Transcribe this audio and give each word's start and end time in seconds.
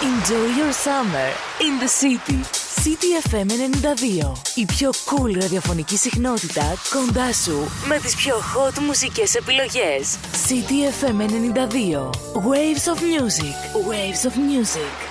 Enjoy 0.00 0.46
your 0.56 0.72
summer 0.72 1.28
in 1.60 1.80
the 1.80 1.88
city. 1.88 2.40
City 2.52 3.18
FM 3.28 3.46
92. 3.46 4.32
Η 4.54 4.64
πιο 4.64 4.90
cool 4.90 5.40
ραδιοφωνική 5.40 5.96
συχνότητα 5.96 6.74
κοντά 6.90 7.32
σου 7.32 7.70
με 7.86 7.98
τις 7.98 8.14
πιο 8.14 8.34
hot 8.36 8.78
μουσικές 8.78 9.34
επιλογές. 9.34 10.16
City 10.48 11.04
FM 11.04 11.20
92. 11.20 12.10
Waves 12.34 12.92
of 12.92 13.00
music. 13.02 13.54
Waves 13.88 14.30
of 14.30 14.36
music. 14.36 15.07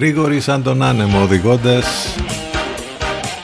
Γρήγοροι 0.00 0.40
σαν 0.40 0.62
τον 0.62 0.82
άνεμο 0.82 1.22
οδηγώντας. 1.22 2.16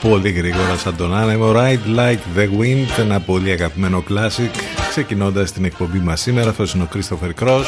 Πολύ 0.01 0.29
γρήγορα 0.29 0.77
σαν 0.77 0.95
τον 0.95 1.15
άνεμο. 1.15 1.51
Ride 1.55 1.97
Like 1.97 2.37
the 2.37 2.47
Wind 2.59 2.99
Ένα 2.99 3.19
πολύ 3.19 3.51
αγαπημένο 3.51 4.03
classic 4.09 4.49
Ξεκινώντας 4.89 5.51
την 5.51 5.65
εκπομπή 5.65 5.99
μας 5.99 6.21
σήμερα. 6.21 6.49
Αυτός 6.49 6.73
είναι 6.73 6.83
ο 6.83 6.87
Christopher 6.93 7.43
Cross. 7.43 7.65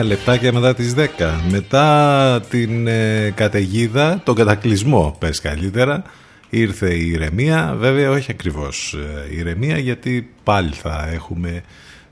9 0.00 0.04
λεπτάκια 0.04 0.52
μετά 0.52 0.74
τις 0.74 0.94
10 0.96 1.06
Μετά 1.50 2.40
την 2.50 2.86
ε, 2.86 3.32
καταιγίδα 3.34 4.20
Τον 4.24 4.34
κατακλυσμό 4.34 5.16
πες 5.18 5.40
καλύτερα 5.40 6.02
Ήρθε 6.50 6.94
η 6.94 7.10
ηρεμία. 7.10 7.74
Βέβαια 7.78 8.10
όχι 8.10 8.30
ακριβώς 8.30 8.96
ε, 9.28 9.34
η 9.34 9.38
ηρεμία 9.38 9.78
Γιατί 9.78 10.30
πάλι 10.42 10.72
θα 10.72 11.08
έχουμε 11.12 11.62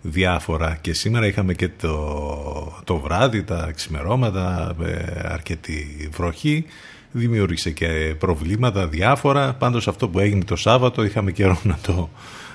διάφορα. 0.07 0.79
Και 0.81 0.93
σήμερα 0.93 1.27
είχαμε 1.27 1.55
και 1.55 1.69
το, 1.69 2.83
το 2.85 2.97
βράδυ, 2.97 3.43
τα 3.43 3.71
ξημερώματα, 3.75 4.77
ε, 4.85 5.21
αρκετή 5.25 6.09
βροχή, 6.13 6.65
δημιούργησε 7.13 7.71
και 7.71 8.15
προβλήματα 8.19 8.89
διάφορα, 8.89 9.55
πάντως 9.55 9.89
αυτό 9.89 10.09
που 10.09 10.19
έγινε 10.19 10.45
το 10.45 10.57
Σάββατο 10.57 11.05
είχαμε 11.05 11.33
καιρό 11.33 11.61
να 11.63 11.79
το, 11.83 12.11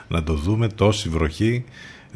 να 0.07 0.23
το 0.23 0.33
δούμε, 0.33 0.67
τόση 0.67 1.09
βροχή 1.09 1.63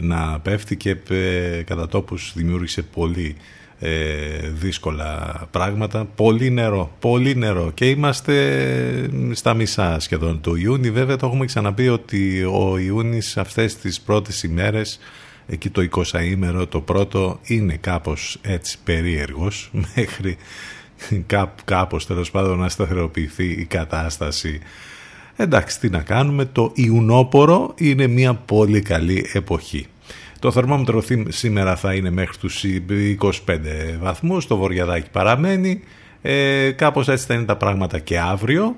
να 0.01 0.39
πέφτει 0.39 0.75
και 0.75 0.97
ε, 1.09 1.61
κατά 1.65 1.87
τόπους 1.87 2.31
δημιούργησε 2.35 2.81
πολύ 2.81 3.35
ε, 3.79 4.49
δύσκολα 4.53 5.41
πράγματα. 5.51 6.05
Πολύ 6.15 6.49
νερό, 6.49 6.95
πολύ 6.99 7.35
νερό. 7.35 7.71
Και 7.73 7.89
είμαστε 7.89 9.09
στα 9.31 9.53
μισά 9.53 9.99
σχεδόν 9.99 10.41
του 10.41 10.55
Ιούνιου. 10.55 10.93
Βέβαια 10.93 11.15
το 11.15 11.25
έχουμε 11.25 11.45
ξαναπεί 11.45 11.87
ότι 11.89 12.43
ο 12.43 12.77
Ιούνις 12.77 13.37
αυτές 13.37 13.75
τις 13.75 14.01
πρώτες 14.01 14.43
ημέρες 14.43 14.99
εκεί 15.47 15.69
το 15.69 15.87
20 16.11 16.23
ημέρο 16.23 16.67
το 16.67 16.81
πρώτο 16.81 17.39
είναι 17.43 17.75
κάπως 17.75 18.37
έτσι 18.41 18.77
περίεργος 18.83 19.69
μέχρι 19.95 20.37
κάπως 21.65 22.05
τέλος 22.05 22.31
πάντων 22.31 22.59
να 22.59 22.69
σταθεροποιηθεί 22.69 23.45
η 23.45 23.65
κατάσταση. 23.65 24.59
Εντάξει 25.35 25.79
τι 25.79 25.89
να 25.89 25.99
κάνουμε 25.99 26.45
το 26.45 26.71
Ιουνόπορο 26.75 27.73
είναι 27.77 28.07
μια 28.07 28.33
πολύ 28.33 28.81
καλή 28.81 29.29
εποχή. 29.33 29.87
Το 30.39 30.51
θερμόμετρο 30.51 31.03
σήμερα 31.27 31.75
θα 31.75 31.93
είναι 31.93 32.09
μέχρι 32.09 32.37
τους 32.37 32.63
25 33.19 33.37
βαθμούς 33.99 34.47
το 34.47 34.57
βορειαδάκι 34.57 35.09
παραμένει. 35.09 35.79
Ε, 36.21 36.71
κάπως 36.71 37.07
έτσι 37.07 37.25
θα 37.25 37.33
είναι 37.33 37.43
τα 37.43 37.57
πράγματα 37.57 37.99
και 37.99 38.19
αύριο 38.19 38.75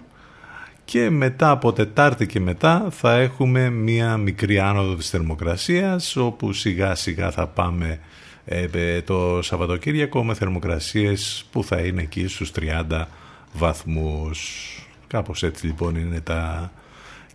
και 0.85 1.09
μετά 1.09 1.49
από 1.49 1.73
Τετάρτη 1.73 2.25
και 2.25 2.39
μετά 2.39 2.87
θα 2.89 3.15
έχουμε 3.15 3.69
μία 3.69 4.17
μικρή 4.17 4.59
άνοδο 4.59 4.95
της 4.95 5.09
θερμοκρασίας 5.09 6.15
όπου 6.15 6.53
σιγά 6.53 6.95
σιγά 6.95 7.31
θα 7.31 7.47
πάμε 7.47 7.99
ε, 8.45 9.01
το 9.01 9.41
Σαββατοκύριακο 9.41 10.23
με 10.23 10.33
θερμοκρασίες 10.33 11.45
που 11.51 11.63
θα 11.63 11.79
είναι 11.79 12.01
εκεί 12.01 12.27
στους 12.27 12.51
30 12.89 13.05
βαθμούς. 13.53 14.69
Κάπως 15.07 15.43
έτσι 15.43 15.65
λοιπόν 15.65 15.95
είναι 15.95 16.19
τα 16.19 16.71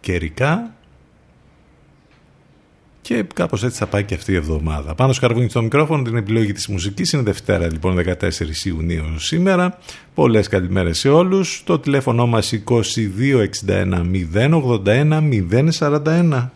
καιρικά 0.01 0.75
και 3.03 3.25
κάπως 3.35 3.65
έτσι 3.65 3.79
θα 3.79 3.87
πάει 3.87 4.05
και 4.05 4.15
αυτή 4.15 4.33
η 4.33 4.35
εβδομάδα. 4.35 4.95
Πάνω 4.95 5.13
σκαρβούνι 5.13 5.49
στο 5.49 5.63
μικρόφωνο, 5.63 6.03
την 6.03 6.17
επιλογή 6.17 6.53
της 6.53 6.67
μουσικής 6.67 7.13
είναι 7.13 7.23
Δευτέρα 7.23 7.67
λοιπόν 7.67 7.99
14 7.99 8.65
Ιουνίου 8.65 9.19
σήμερα. 9.19 9.79
Πολλές 10.15 10.49
καλημέρες 10.49 10.99
σε 10.99 11.09
όλους. 11.09 11.63
Το 11.67 11.79
τηλέφωνο 11.79 12.27
μας 12.27 12.53
2261 12.53 14.05
081 14.35 15.21
041. 15.79 16.51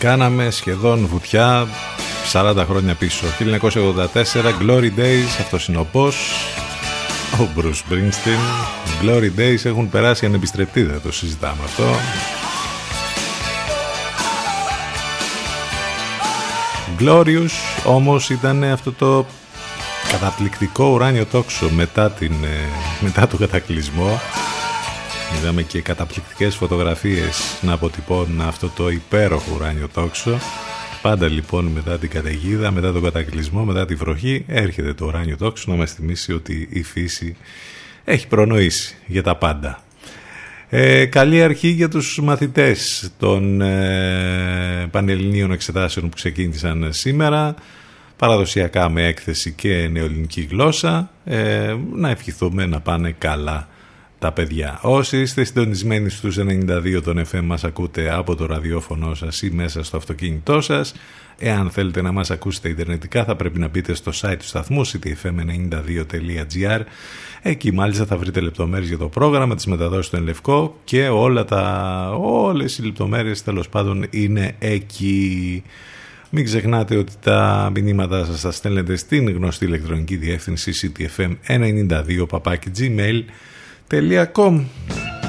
Κάναμε 0.00 0.50
σχεδόν 0.50 1.06
βουτιά 1.06 1.66
40 2.32 2.64
χρόνια 2.68 2.94
πίσω. 2.94 3.24
1984, 3.38 4.52
Glory 4.62 4.90
Days, 4.98 5.40
αυτός 5.40 5.68
είναι 5.68 5.78
ο 5.78 5.84
Πώς, 5.84 6.16
ο 7.40 7.48
Bruce 7.56 7.92
Springsteen. 7.92 8.40
Glory 9.02 9.40
Days 9.40 9.64
έχουν 9.64 9.90
περάσει 9.90 10.26
ανεπιστρεπτή, 10.26 10.82
δεν 10.82 11.00
το 11.02 11.12
συζητάμε 11.12 11.60
αυτό. 11.64 11.84
Glorious 17.00 17.82
όμως 17.84 18.30
ήταν 18.30 18.64
αυτό 18.64 18.92
το 18.92 19.26
καταπληκτικό 20.10 20.84
ουράνιο 20.84 21.26
τόξο 21.26 21.70
μετά, 21.70 22.10
την, 22.10 22.32
ε, 22.44 22.68
μετά 23.00 23.26
το 23.26 23.36
κατακλυσμό 23.36 24.20
Είδαμε 25.38 25.62
και 25.62 25.80
καταπληκτικές 25.80 26.54
φωτογραφίες 26.54 27.58
να 27.62 27.72
αποτυπώνουν 27.72 28.40
αυτό 28.40 28.68
το 28.76 28.88
υπέροχο 28.88 29.54
ουράνιο 29.56 29.88
τόξο. 29.94 30.38
Πάντα 31.02 31.28
λοιπόν 31.28 31.64
μετά 31.64 31.98
την 31.98 32.08
καταιγίδα, 32.08 32.70
μετά 32.70 32.92
τον 32.92 33.02
κατακλυσμό, 33.02 33.64
μετά 33.64 33.86
τη 33.86 33.94
βροχή 33.94 34.44
έρχεται 34.46 34.94
το 34.94 35.06
ουράνιο 35.06 35.36
τόξο 35.36 35.70
να 35.70 35.76
μας 35.76 35.92
θυμίσει 35.92 36.32
ότι 36.32 36.68
η 36.70 36.82
φύση 36.82 37.36
έχει 38.04 38.26
προνοήσει 38.26 38.96
για 39.06 39.22
τα 39.22 39.36
πάντα. 39.36 39.82
Ε, 40.68 41.04
καλή 41.04 41.42
αρχή 41.42 41.68
για 41.68 41.88
τους 41.88 42.20
μαθητές 42.22 43.10
των 43.18 43.60
ε, 43.60 44.88
Πανελληνίων 44.90 45.52
Εξετάσεων 45.52 46.08
που 46.08 46.14
ξεκίνησαν 46.14 46.88
σήμερα 46.92 47.54
παραδοσιακά 48.16 48.88
με 48.88 49.06
έκθεση 49.06 49.52
και 49.52 49.88
νεοελληνική 49.92 50.48
γλώσσα 50.50 51.10
ε, 51.24 51.74
να 51.92 52.10
ευχηθούμε 52.10 52.66
να 52.66 52.80
πάνε 52.80 53.14
καλά 53.18 53.68
τα 54.20 54.32
παιδιά. 54.32 54.78
Όσοι 54.82 55.20
είστε 55.20 55.44
συντονισμένοι 55.44 56.10
στους 56.10 56.38
92 56.38 57.00
των 57.04 57.24
FM 57.32 57.42
μας 57.42 57.64
ακούτε 57.64 58.10
από 58.12 58.34
το 58.34 58.46
ραδιόφωνο 58.46 59.14
σας 59.14 59.42
ή 59.42 59.50
μέσα 59.50 59.84
στο 59.84 59.96
αυτοκίνητό 59.96 60.60
σας. 60.60 60.94
Εάν 61.38 61.70
θέλετε 61.70 62.02
να 62.02 62.12
μας 62.12 62.30
ακούσετε 62.30 62.68
ιντερνετικά 62.68 63.24
θα 63.24 63.36
πρέπει 63.36 63.58
να 63.58 63.68
μπείτε 63.68 63.94
στο 63.94 64.12
site 64.14 64.36
του 64.38 64.46
σταθμού 64.46 64.86
ctfm92.gr 64.86 66.80
Εκεί 67.42 67.72
μάλιστα 67.72 68.06
θα 68.06 68.16
βρείτε 68.16 68.40
λεπτομέρειες 68.40 68.88
για 68.88 68.98
το 68.98 69.08
πρόγραμμα, 69.08 69.54
τις 69.54 69.66
μεταδόσεις 69.66 70.10
του 70.10 70.16
Ενλευκό 70.16 70.76
και 70.84 71.08
όλα 71.08 71.44
τα, 71.44 72.14
όλες 72.20 72.78
οι 72.78 72.82
λεπτομέρειες 72.82 73.42
τέλος 73.42 73.68
πάντων 73.68 74.06
είναι 74.10 74.54
εκεί. 74.58 75.62
Μην 76.30 76.44
ξεχνάτε 76.44 76.96
ότι 76.96 77.12
τα 77.22 77.70
μηνύματα 77.74 78.24
σας 78.24 78.40
θα 78.40 78.50
στέλνετε 78.50 78.96
στην 78.96 79.30
γνωστή 79.30 79.64
ηλεκτρονική 79.64 80.16
διεύθυνση 80.16 80.72
ctfm92 80.80 82.26
gmail.com 82.26 83.24
I 83.92 85.19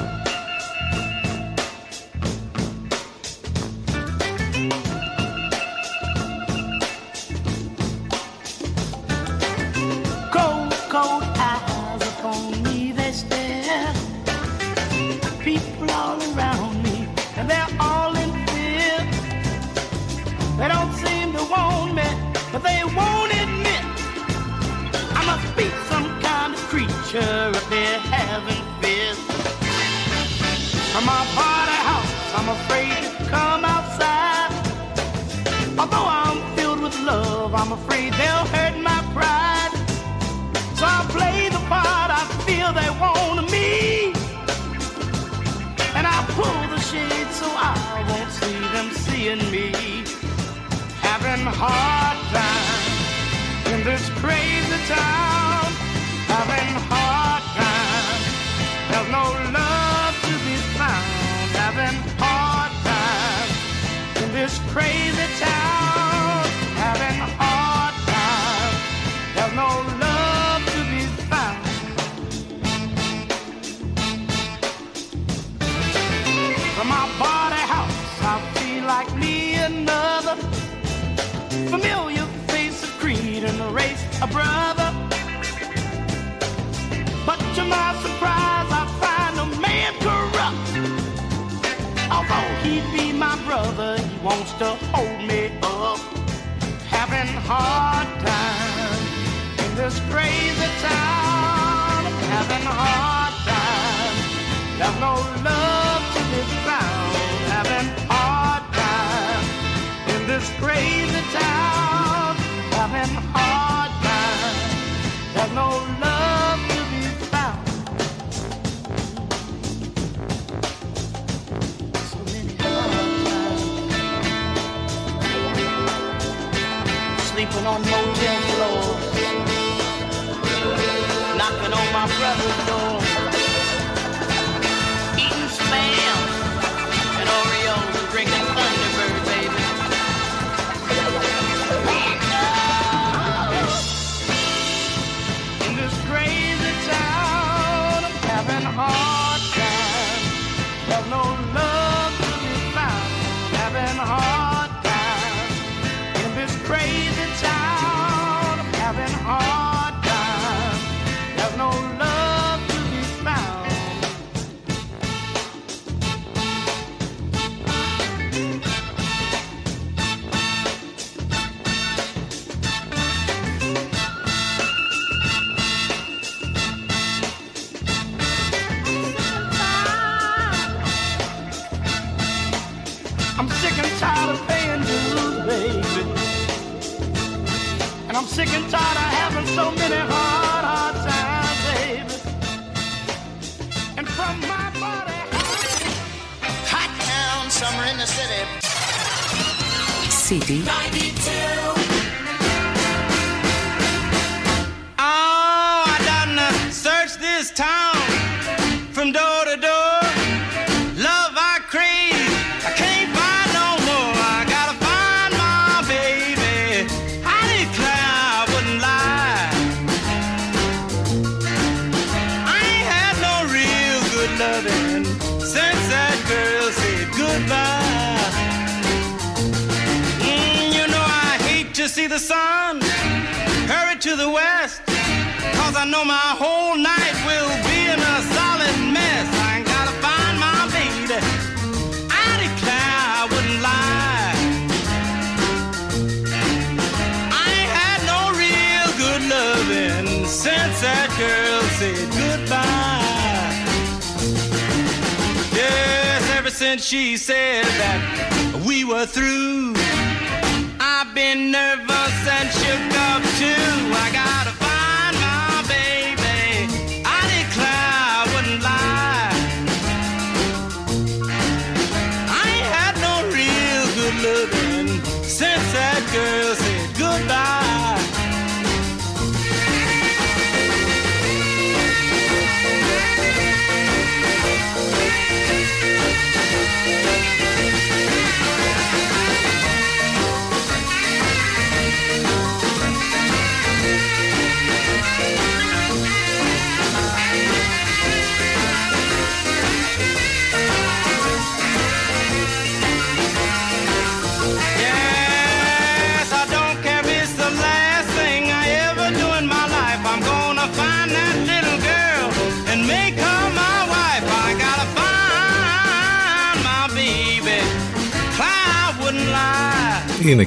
my 132.01 132.07
brother 132.07 132.65
know. 132.65 133.00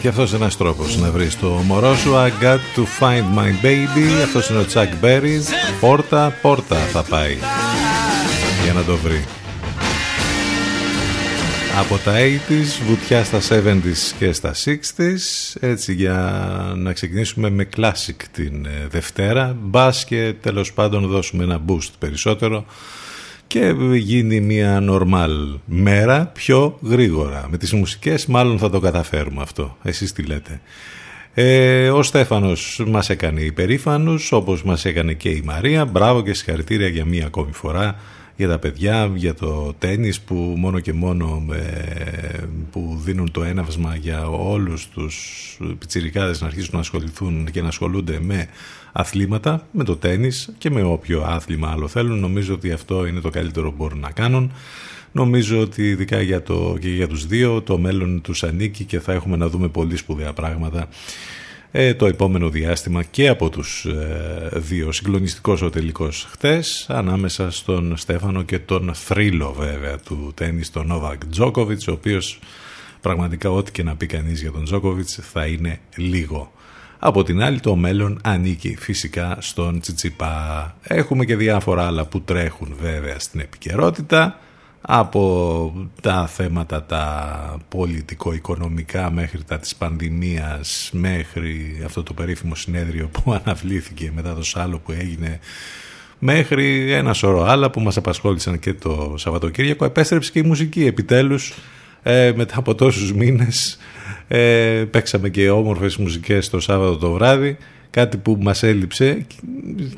Και 0.04 0.10
αυτός 0.10 0.32
ένας 0.32 0.56
τρόπος 0.56 0.96
να 0.96 1.10
βρεις 1.10 1.38
το 1.38 1.46
μωρό 1.46 1.94
σου. 1.96 2.12
I 2.14 2.44
got 2.44 2.58
to 2.76 2.84
find 3.00 3.38
my 3.38 3.64
baby. 3.64 4.22
Αυτός 4.22 4.48
είναι 4.48 4.58
ο 4.58 4.64
Chuck 4.72 5.04
Berry. 5.04 5.40
Πόρτα, 5.80 6.38
πόρτα 6.42 6.76
θα 6.76 7.02
πάει 7.02 7.36
Για 8.64 8.72
να 8.72 8.82
το 8.84 8.96
βρει. 8.96 9.24
Από 11.78 11.96
τα 11.96 12.12
80s, 12.48 12.86
βουτιά 12.86 13.24
στα 13.24 13.40
70s 13.50 14.14
και 14.18 14.32
στα 14.32 14.54
60s 14.64 15.56
έτσι 15.60 15.92
για 15.92 16.72
να 16.76 16.92
ξεκινήσουμε 16.92 17.50
με 17.50 17.68
classic 17.76 18.22
την 18.32 18.66
ε, 18.66 18.86
Δευτέρα. 18.90 19.56
Μπας 19.60 20.04
και 20.04 20.34
τέλος 20.40 20.72
πάντων 20.72 21.06
δώσουμε 21.06 21.44
ένα 21.44 21.60
boost 21.68 21.90
περισσότερο 21.98 22.64
και 23.54 23.74
γίνει 23.94 24.40
μια 24.40 24.82
normal 24.88 25.58
μέρα 25.64 26.26
πιο 26.26 26.78
γρήγορα. 26.82 27.46
Με 27.50 27.56
τις 27.56 27.72
μουσικές 27.72 28.26
μάλλον 28.26 28.58
θα 28.58 28.70
το 28.70 28.80
καταφέρουμε 28.80 29.42
αυτό. 29.42 29.76
Εσείς 29.82 30.12
τι 30.12 30.22
λέτε. 30.22 30.60
Ε, 31.34 31.90
ο 31.90 32.02
Στέφανος 32.02 32.82
μας 32.86 33.10
έκανε 33.10 33.40
υπερήφανους 33.40 34.32
όπως 34.32 34.62
μας 34.62 34.84
έκανε 34.84 35.12
και 35.12 35.28
η 35.28 35.42
Μαρία. 35.44 35.84
Μπράβο 35.84 36.22
και 36.22 36.34
συγχαρητήρια 36.34 36.88
για 36.88 37.04
μία 37.04 37.26
ακόμη 37.26 37.52
φορά 37.52 37.96
για 38.36 38.48
τα 38.48 38.58
παιδιά, 38.58 39.10
για 39.14 39.34
το 39.34 39.74
τένις 39.78 40.20
που 40.20 40.34
μόνο 40.34 40.80
και 40.80 40.92
μόνο 40.92 41.46
ε, 41.52 42.40
που 42.70 43.00
δίνουν 43.04 43.30
το 43.30 43.44
έναυσμα 43.44 43.96
για 43.96 44.28
όλους 44.28 44.88
τους 44.88 45.58
πιτσιρικάδες 45.78 46.40
να 46.40 46.46
αρχίσουν 46.46 46.70
να 46.72 46.80
ασχοληθούν 46.80 47.50
και 47.50 47.62
να 47.62 47.68
ασχολούνται 47.68 48.18
με 48.20 48.48
αθλήματα, 48.96 49.66
με 49.70 49.84
το 49.84 49.96
τένις 49.96 50.54
και 50.58 50.70
με 50.70 50.82
όποιο 50.82 51.22
άθλημα 51.22 51.70
άλλο 51.70 51.88
θέλουν. 51.88 52.18
Νομίζω 52.18 52.54
ότι 52.54 52.72
αυτό 52.72 53.06
είναι 53.06 53.20
το 53.20 53.30
καλύτερο 53.30 53.70
που 53.70 53.76
μπορούν 53.76 53.98
να 53.98 54.10
κάνουν. 54.10 54.52
Νομίζω 55.12 55.60
ότι 55.60 55.88
ειδικά 55.88 56.20
για 56.20 56.42
το, 56.42 56.76
και 56.80 56.88
για 56.88 57.08
τους 57.08 57.26
δύο 57.26 57.62
το 57.62 57.78
μέλλον 57.78 58.20
τους 58.20 58.42
ανήκει 58.42 58.84
και 58.84 59.00
θα 59.00 59.12
έχουμε 59.12 59.36
να 59.36 59.48
δούμε 59.48 59.68
πολύ 59.68 59.96
σπουδαία 59.96 60.32
πράγματα 60.32 60.88
ε, 61.70 61.94
το 61.94 62.06
επόμενο 62.06 62.48
διάστημα 62.48 63.02
και 63.02 63.28
από 63.28 63.48
τους 63.48 63.84
ε, 63.84 64.48
δύο 64.52 64.92
συγκλονιστικός 64.92 65.62
ο 65.62 65.70
τελικός 65.70 66.26
χτες 66.30 66.86
ανάμεσα 66.88 67.50
στον 67.50 67.96
Στέφανο 67.96 68.42
και 68.42 68.58
τον 68.58 68.94
θρύλο 68.94 69.52
βέβαια 69.52 69.98
του 69.98 70.32
τέννις 70.34 70.70
τον 70.70 70.86
Νόβακ 70.86 71.26
Τζόκοβιτς 71.26 71.88
ο 71.88 71.92
οποίος 71.92 72.38
πραγματικά 73.00 73.50
ό,τι 73.50 73.72
και 73.72 73.82
να 73.82 73.96
πει 73.96 74.06
κανείς 74.06 74.40
για 74.40 74.52
τον 74.52 74.64
Τζόκοβιτς 74.64 75.18
θα 75.22 75.46
είναι 75.46 75.80
λίγο. 75.96 76.52
Από 77.06 77.22
την 77.22 77.42
άλλη 77.42 77.60
το 77.60 77.76
μέλλον 77.76 78.18
ανήκει 78.22 78.76
φυσικά 78.78 79.36
στον 79.40 79.80
Τσιτσιπά. 79.80 80.74
Έχουμε 80.82 81.24
και 81.24 81.36
διάφορα 81.36 81.86
άλλα 81.86 82.06
που 82.06 82.20
τρέχουν 82.20 82.74
βέβαια 82.80 83.18
στην 83.18 83.40
επικαιρότητα 83.40 84.38
από 84.80 85.86
τα 86.00 86.26
θέματα 86.26 86.82
τα 86.82 87.56
πολιτικο-οικονομικά 87.68 89.10
μέχρι 89.10 89.42
τα 89.44 89.58
της 89.58 89.74
πανδημίας 89.76 90.90
μέχρι 90.92 91.82
αυτό 91.84 92.02
το 92.02 92.12
περίφημο 92.12 92.54
συνέδριο 92.54 93.08
που 93.08 93.32
αναβλήθηκε 93.44 94.12
μετά 94.14 94.34
το 94.34 94.42
σάλο 94.42 94.78
που 94.78 94.92
έγινε 94.92 95.38
μέχρι 96.18 96.92
ένα 96.92 97.12
σωρό 97.12 97.42
άλλα 97.42 97.70
που 97.70 97.80
μας 97.80 97.96
απασχόλησαν 97.96 98.58
και 98.58 98.74
το 98.74 99.14
Σαββατοκύριακο 99.16 99.84
επέστρεψε 99.84 100.30
και 100.30 100.38
η 100.38 100.42
μουσική 100.42 100.86
επιτέλους 100.86 101.54
ε, 102.02 102.32
μετά 102.36 102.58
από 102.58 102.74
τόσους 102.74 103.12
μήνες 103.12 103.78
ε, 104.28 104.84
παίξαμε 104.90 105.28
και 105.28 105.50
όμορφες 105.50 105.96
μουσικές 105.96 106.50
το 106.50 106.60
Σάββατο 106.60 106.96
το 106.96 107.10
βράδυ 107.10 107.56
κάτι 107.90 108.16
που 108.16 108.38
μας 108.40 108.62
έλειψε 108.62 109.26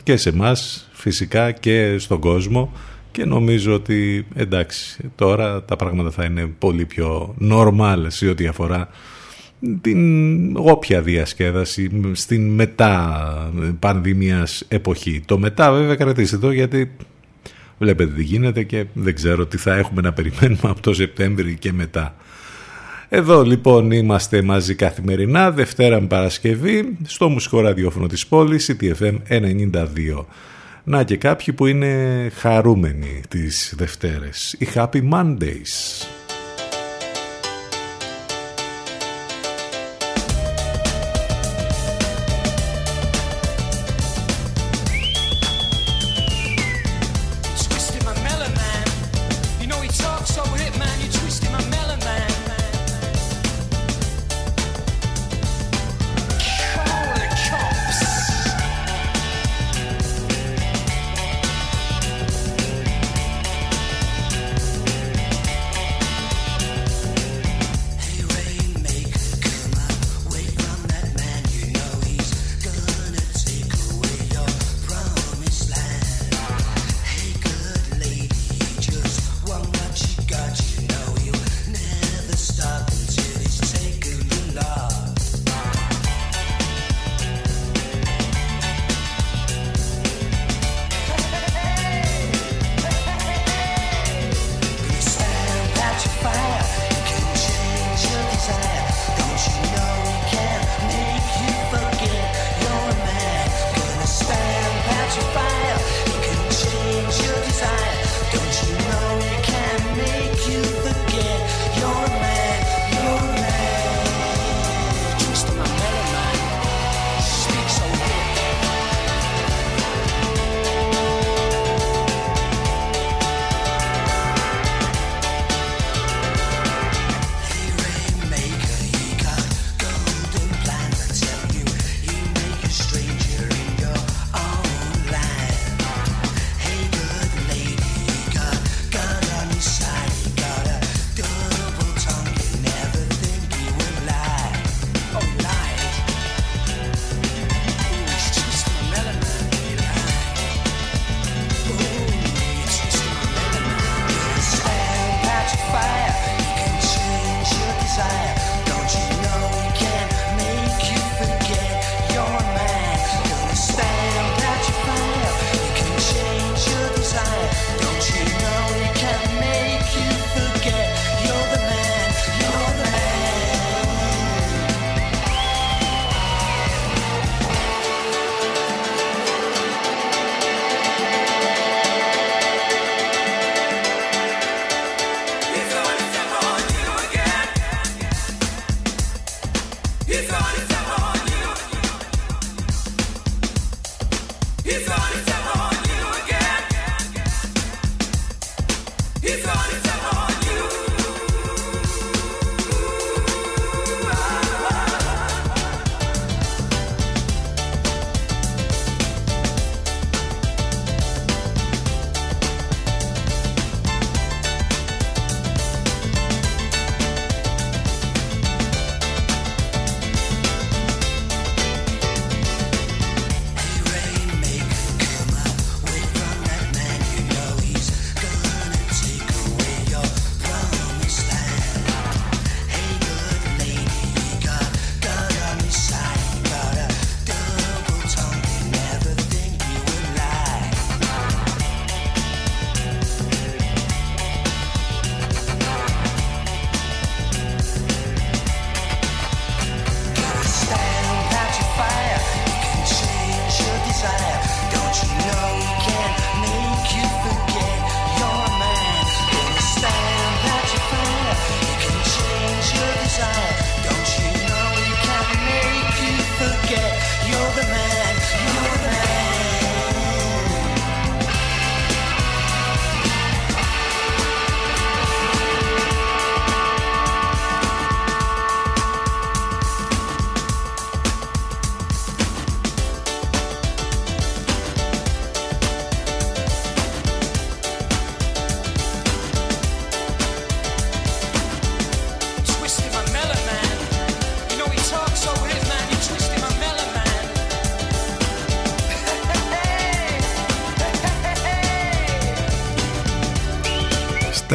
και 0.03 0.17
σε 0.17 0.33
μας 0.33 0.89
φυσικά 0.93 1.51
και 1.53 1.99
στον 1.99 2.21
κόσμο 2.21 2.73
και 3.13 3.25
νομίζω 3.25 3.75
ότι 3.75 4.27
εντάξει 4.35 5.11
τώρα 5.15 5.65
τα 5.65 5.77
πράγματα 5.77 6.11
θα 6.11 6.25
είναι 6.25 6.47
πολύ 6.59 6.85
πιο 6.85 7.35
normal 7.51 8.05
σε 8.07 8.29
ό,τι 8.29 8.47
αφορά 8.47 8.89
την 9.81 10.57
όποια 10.57 11.03
διασκέδαση 11.03 11.91
στην 12.13 12.55
μετά 12.55 13.53
πανδημίας 13.79 14.65
εποχή. 14.69 15.23
Το 15.27 15.39
μετά 15.39 15.73
βέβαια 15.73 15.95
κρατήστε 15.95 16.39
το 16.39 16.51
γιατί 16.51 16.91
βλέπετε 17.79 18.13
τι 18.13 18.23
γίνεται 18.23 18.63
και 18.63 18.85
δεν 18.93 19.15
ξέρω 19.15 19.47
τι 19.47 19.57
θα 19.57 19.75
έχουμε 19.75 20.01
να 20.01 20.13
περιμένουμε 20.13 20.61
από 20.63 20.81
το 20.81 20.95
Σεπτέμβρη 20.95 21.57
και 21.59 21.73
μετά. 21.73 22.15
Εδώ 23.09 23.43
λοιπόν 23.43 23.91
είμαστε 23.91 24.43
μαζί 24.43 24.75
καθημερινά, 24.75 25.51
Δευτέρα 25.51 26.01
με 26.01 26.07
Παρασκευή, 26.07 26.97
στο 27.07 27.29
μουσικό 27.29 27.61
ραδιόφωνο 27.61 28.07
της 28.07 28.27
πόλης, 28.27 28.71
CTFM 28.71 29.15
92. 29.29 30.25
Να 30.85 31.03
και 31.03 31.17
κάποιοι 31.17 31.55
που 31.55 31.67
είναι 31.67 31.93
χαρούμενοι 32.35 33.21
τις 33.29 33.75
Δευτέρες. 33.77 34.57
Οι 34.59 34.69
Happy 34.75 35.03
Mondays. 35.13 36.26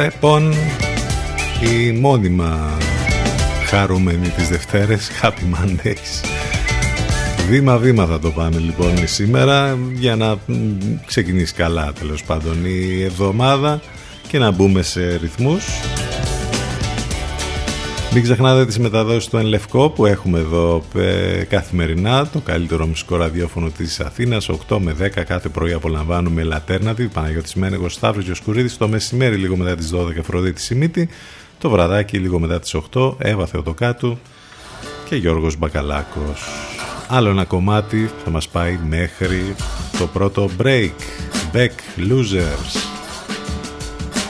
Λοιπόν 0.02 0.52
η 1.60 1.92
μόνιμα 1.92 2.78
χαρούμενη 3.66 4.28
τις 4.28 4.48
Δευτέρες 4.48 5.10
Happy 5.22 5.54
Mondays. 5.54 6.24
Βήμα-βήμα 7.48 8.06
θα 8.06 8.18
το 8.18 8.30
πάμε 8.30 8.58
λοιπόν 8.58 9.08
σήμερα 9.08 9.78
για 9.94 10.16
να 10.16 10.36
ξεκινήσει 11.06 11.54
καλά 11.54 11.92
τέλος 11.92 12.24
πάντων 12.24 12.64
η 12.64 13.02
εβδομάδα 13.02 13.80
και 14.28 14.38
να 14.38 14.50
μπούμε 14.50 14.82
σε 14.82 15.16
ρυθμούς 15.16 15.64
μην 18.14 18.22
ξεχνάτε 18.22 18.66
τις 18.66 18.78
μεταδόσεις 18.78 19.28
του 19.28 19.36
Ενλευκό 19.36 19.90
που 19.90 20.06
έχουμε 20.06 20.38
εδώ 20.38 20.82
ε, 20.96 21.44
καθημερινά, 21.48 22.26
το 22.26 22.38
καλύτερο 22.38 22.86
μουσικό 22.86 23.16
ραδιόφωνο 23.16 23.70
της 23.70 24.00
Αθήνας, 24.00 24.50
8 24.68 24.78
με 24.80 24.96
10 25.00 25.08
κάθε 25.26 25.48
πρωί 25.48 25.72
απολαμβάνουμε 25.72 26.42
Λατέρνατη, 26.42 27.04
Παναγιώτης 27.04 27.54
Μένεγος, 27.54 27.92
Σταύρος 27.92 28.24
Γιοσκουρίδης, 28.24 28.76
το 28.76 28.88
μεσημέρι 28.88 29.36
λίγο 29.36 29.56
μετά 29.56 29.74
τις 29.74 29.90
12 29.90 30.18
Αφροδίτη 30.20 30.60
Σιμίτη, 30.60 31.08
το 31.58 31.70
βραδάκι 31.70 32.18
λίγο 32.18 32.38
μετά 32.38 32.60
τις 32.60 32.74
8 32.74 33.14
Εύα 33.18 33.46
Θεοτοκάτου 33.46 34.18
και 35.08 35.16
Γιώργος 35.16 35.56
Μπακαλάκος. 35.56 36.42
Άλλο 37.08 37.28
ένα 37.28 37.44
κομμάτι 37.44 38.10
θα 38.24 38.30
μας 38.30 38.48
πάει 38.48 38.78
μέχρι 38.88 39.54
το 39.98 40.06
πρώτο 40.06 40.50
break, 40.62 40.90
Back 41.52 42.00
Losers, 42.10 42.76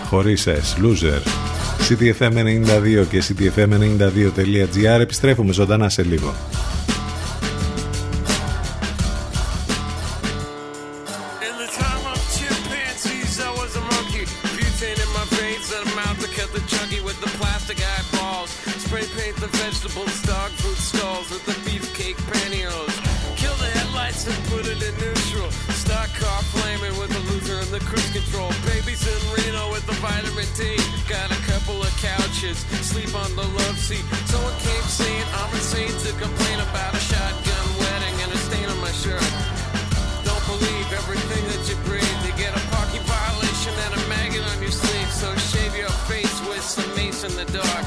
χωρίς 0.09 0.49
S, 0.49 0.85
Loser. 0.85 1.52
CTFM92 1.89 3.07
και 3.09 3.23
CTFM92.gr 3.29 5.01
επιστρέφουμε 5.01 5.53
ζωντανά 5.53 5.89
σε 5.89 6.03
λίγο. 6.03 6.35
couches, 32.03 32.59
sleep 32.83 33.15
on 33.15 33.31
the 33.39 33.47
love 33.47 33.79
seat. 33.79 34.03
Someone 34.27 34.59
came 34.59 34.87
saying 34.91 35.27
I'm 35.39 35.55
insane 35.55 35.95
to 36.03 36.11
complain 36.19 36.59
about 36.59 36.95
a 36.95 36.99
shotgun 36.99 37.67
wedding 37.79 38.17
and 38.27 38.31
a 38.35 38.39
stain 38.43 38.67
on 38.67 38.79
my 38.83 38.91
shirt. 38.91 39.23
Don't 40.27 40.45
believe 40.51 40.87
everything 40.99 41.47
that 41.47 41.63
you 41.71 41.79
breathe. 41.87 42.19
You 42.27 42.35
get 42.35 42.59
a 42.59 42.63
parking 42.75 43.07
violation 43.07 43.73
and 43.87 43.95
a 43.95 44.03
maggot 44.11 44.43
on 44.51 44.59
your 44.61 44.75
sleeve. 44.75 45.11
So 45.15 45.31
shave 45.55 45.79
your 45.79 45.95
face 46.11 46.35
with 46.51 46.63
some 46.67 46.91
mace 46.99 47.23
in 47.23 47.39
the 47.39 47.47
dark. 47.55 47.87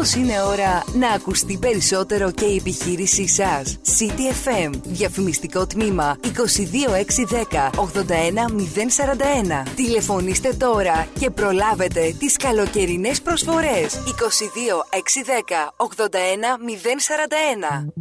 Μήπως 0.00 0.14
είναι 0.14 0.42
ώρα 0.42 0.84
να 0.92 1.08
ακουστεί 1.08 1.58
περισσότερο 1.58 2.30
και 2.30 2.44
η 2.44 2.56
επιχείρησή 2.56 3.28
σας; 3.28 3.78
CTFM. 3.84 4.70
Διαφημιστικό 4.84 5.66
τμήμα 5.66 6.16
22610 6.22 7.70
81041. 7.74 9.62
Τηλεφωνήστε 9.74 10.52
τώρα 10.52 11.08
και 11.18 11.30
προλάβετε 11.30 12.14
τις 12.18 12.36
καλοκαιρινές 12.36 13.22
προσφορές. 13.22 14.02
22610 14.06 15.74
81041. 15.76 17.92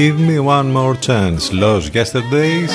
Give 0.00 0.20
me 0.30 0.38
one 0.56 0.70
more 0.72 0.96
chance. 1.08 1.52
Los 1.52 1.90
Yesterdays, 1.92 2.72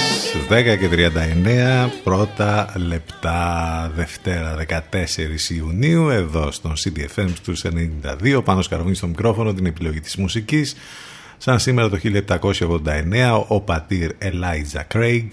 10 0.49 0.77
και 0.77 0.87
39, 0.87 1.91
πρώτα 2.03 2.73
λεπτά, 2.75 3.91
Δευτέρα 3.95 4.55
14 4.55 5.49
Ιουνίου, 5.49 6.09
εδώ 6.09 6.51
στον 6.51 6.73
CDFM 6.73 7.27
στους 7.35 7.63
92, 8.23 8.41
πάνω 8.43 8.61
σκαρβούνι 8.61 8.95
στο 8.95 9.07
μικρόφωνο, 9.07 9.53
την 9.53 9.65
επιλογή 9.65 9.99
της 9.99 10.15
μουσικής. 10.15 10.75
Σαν 11.37 11.59
σήμερα 11.59 11.89
το 11.89 11.97
1789, 11.97 13.45
ο 13.47 13.61
πατήρ 13.61 14.11
Elijah 14.21 14.97
Craig 14.97 15.27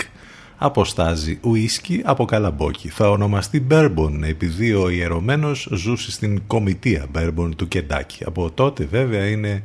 αποστάζει 0.57 1.39
ουίσκι 1.43 2.01
από 2.05 2.25
καλαμπόκι. 2.25 2.89
Θα 2.89 3.11
ονομαστεί 3.11 3.67
Bourbon 3.71 4.21
επειδή 4.23 4.73
ο 4.73 4.91
ιερωμένος 4.91 5.69
ζούσε 5.73 6.11
στην 6.11 6.43
κομιτεία 6.47 7.07
Bourbon 7.15 7.51
του 7.57 7.69
Κεντάκη. 7.69 8.25
Από 8.25 8.51
τότε 8.51 8.85
βέβαια 8.91 9.27
είναι 9.27 9.63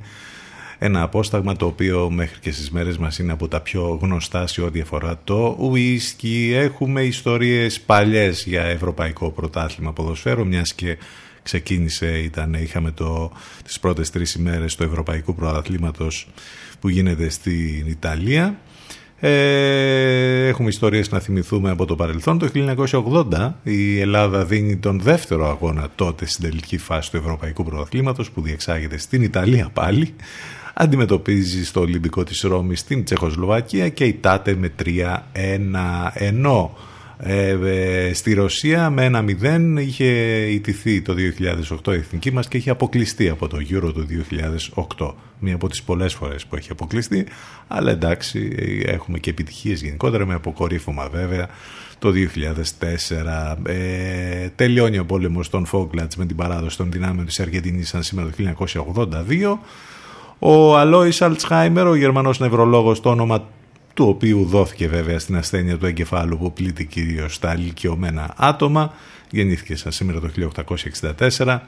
ένα 0.79 1.01
απόσταγμα 1.01 1.55
το 1.55 1.65
οποίο 1.65 2.09
μέχρι 2.09 2.39
και 2.39 2.51
στις 2.51 2.71
μέρες 2.71 2.97
μας 2.97 3.19
είναι 3.19 3.31
από 3.31 3.47
τα 3.47 3.61
πιο 3.61 3.99
γνωστά 4.01 4.47
σε 4.47 4.61
ό,τι 4.61 4.79
αφορά 4.79 5.19
το 5.23 5.57
ουίσκι. 5.59 6.51
Έχουμε 6.55 7.01
ιστορίες 7.01 7.79
παλιές 7.81 8.45
για 8.45 8.63
ευρωπαϊκό 8.63 9.31
πρωτάθλημα 9.31 9.93
ποδοσφαίρου, 9.93 10.47
μιας 10.47 10.73
και 10.73 10.97
ξεκίνησε, 11.43 12.19
ήταν, 12.19 12.53
είχαμε 12.53 12.91
το, 12.91 13.31
τις 13.63 13.79
πρώτες 13.79 14.09
τρεις 14.09 14.33
ημέρες 14.33 14.75
του 14.75 14.83
Ευρωπαϊκού 14.83 15.35
Πρωταθλήματος 15.35 16.27
που 16.79 16.89
γίνεται 16.89 17.29
στην 17.29 17.87
Ιταλία. 17.87 18.59
Ε, 19.19 20.47
έχουμε 20.47 20.69
ιστορίες 20.69 21.11
να 21.11 21.19
θυμηθούμε 21.19 21.69
από 21.69 21.85
το 21.85 21.95
παρελθόν. 21.95 22.39
Το 22.39 22.49
1980 23.31 23.53
η 23.63 23.99
Ελλάδα 23.99 24.45
δίνει 24.45 24.77
τον 24.77 24.99
δεύτερο 24.99 25.49
αγώνα 25.49 25.87
τότε 25.95 26.25
στην 26.25 26.49
τελική 26.49 26.77
φάση 26.77 27.11
του 27.11 27.17
Ευρωπαϊκού 27.17 27.63
Πρωταθλήματος 27.63 28.31
που 28.31 28.41
διεξάγεται 28.41 28.97
στην 28.97 29.21
Ιταλία 29.21 29.69
πάλι. 29.73 30.13
Αντιμετωπίζεις 30.79 31.67
στο 31.67 31.79
Ολυμπικό 31.79 32.23
της 32.23 32.41
Ρώμης 32.41 32.83
την 32.83 33.03
Τσεχοσλοβακία 33.03 33.89
και 33.89 34.05
η 34.05 34.13
ΤΑΤΕ 34.13 34.55
με 34.55 34.71
3-1 34.83 34.91
ενώ 36.13 36.77
ε, 37.19 37.49
ε, 37.49 38.13
στη 38.13 38.33
Ρωσία 38.33 38.89
με 38.89 39.05
ένα 39.05 39.25
0 39.77 39.79
είχε 39.79 40.05
ιτηθεί 40.49 41.01
το 41.01 41.15
2008 41.85 41.93
η 41.93 41.97
εθνική 41.97 42.31
μας 42.31 42.47
και 42.47 42.57
είχε 42.57 42.69
αποκλειστεί 42.69 43.29
από 43.29 43.47
το 43.47 43.57
Euro 43.69 43.93
του 43.93 44.07
2008 44.97 45.13
μία 45.39 45.55
από 45.55 45.67
τις 45.69 45.83
πολλές 45.83 46.13
φορές 46.13 46.45
που 46.45 46.55
έχει 46.55 46.71
αποκλειστεί 46.71 47.27
αλλά 47.67 47.91
εντάξει 47.91 48.55
έχουμε 48.85 49.19
και 49.19 49.29
επιτυχίες 49.29 49.81
γενικότερα 49.81 50.25
με 50.25 50.33
αποκορύφωμα 50.33 51.09
βέβαια 51.09 51.47
το 51.99 52.11
2004 52.79 53.55
ε, 53.63 54.49
τελειώνει 54.55 54.97
ο 54.97 55.05
πόλεμος 55.05 55.49
των 55.49 55.65
Φόγκλατς 55.65 56.15
με 56.15 56.25
την 56.25 56.35
παράδοση 56.35 56.77
των 56.77 56.91
δυνάμεων 56.91 57.25
της 57.25 57.39
Αργεντινής 57.39 57.89
σαν 57.89 58.03
σήμερα 58.03 58.29
το 58.29 58.55
1982 58.97 59.57
ο 60.39 60.77
Αλόης 60.77 61.21
Αλτσχάιμερ, 61.21 61.87
ο 61.87 61.95
Γερμανός 61.95 62.39
νευρολόγος, 62.39 62.99
το 62.99 63.09
όνομα 63.09 63.47
του 63.93 64.07
οποίου 64.07 64.45
δόθηκε 64.45 64.87
βέβαια 64.87 65.19
στην 65.19 65.35
ασθένεια 65.37 65.77
του 65.77 65.85
εγκεφάλου 65.85 66.37
που 66.37 66.53
πλήττει 66.53 66.85
κυρίως 66.85 67.33
στα 67.33 67.55
ηλικιωμένα 67.55 68.33
άτομα. 68.37 68.93
Γεννήθηκε 69.31 69.75
σαν 69.75 69.91
σήμερα 69.91 70.19
το 70.19 70.29
1864. 71.35 71.59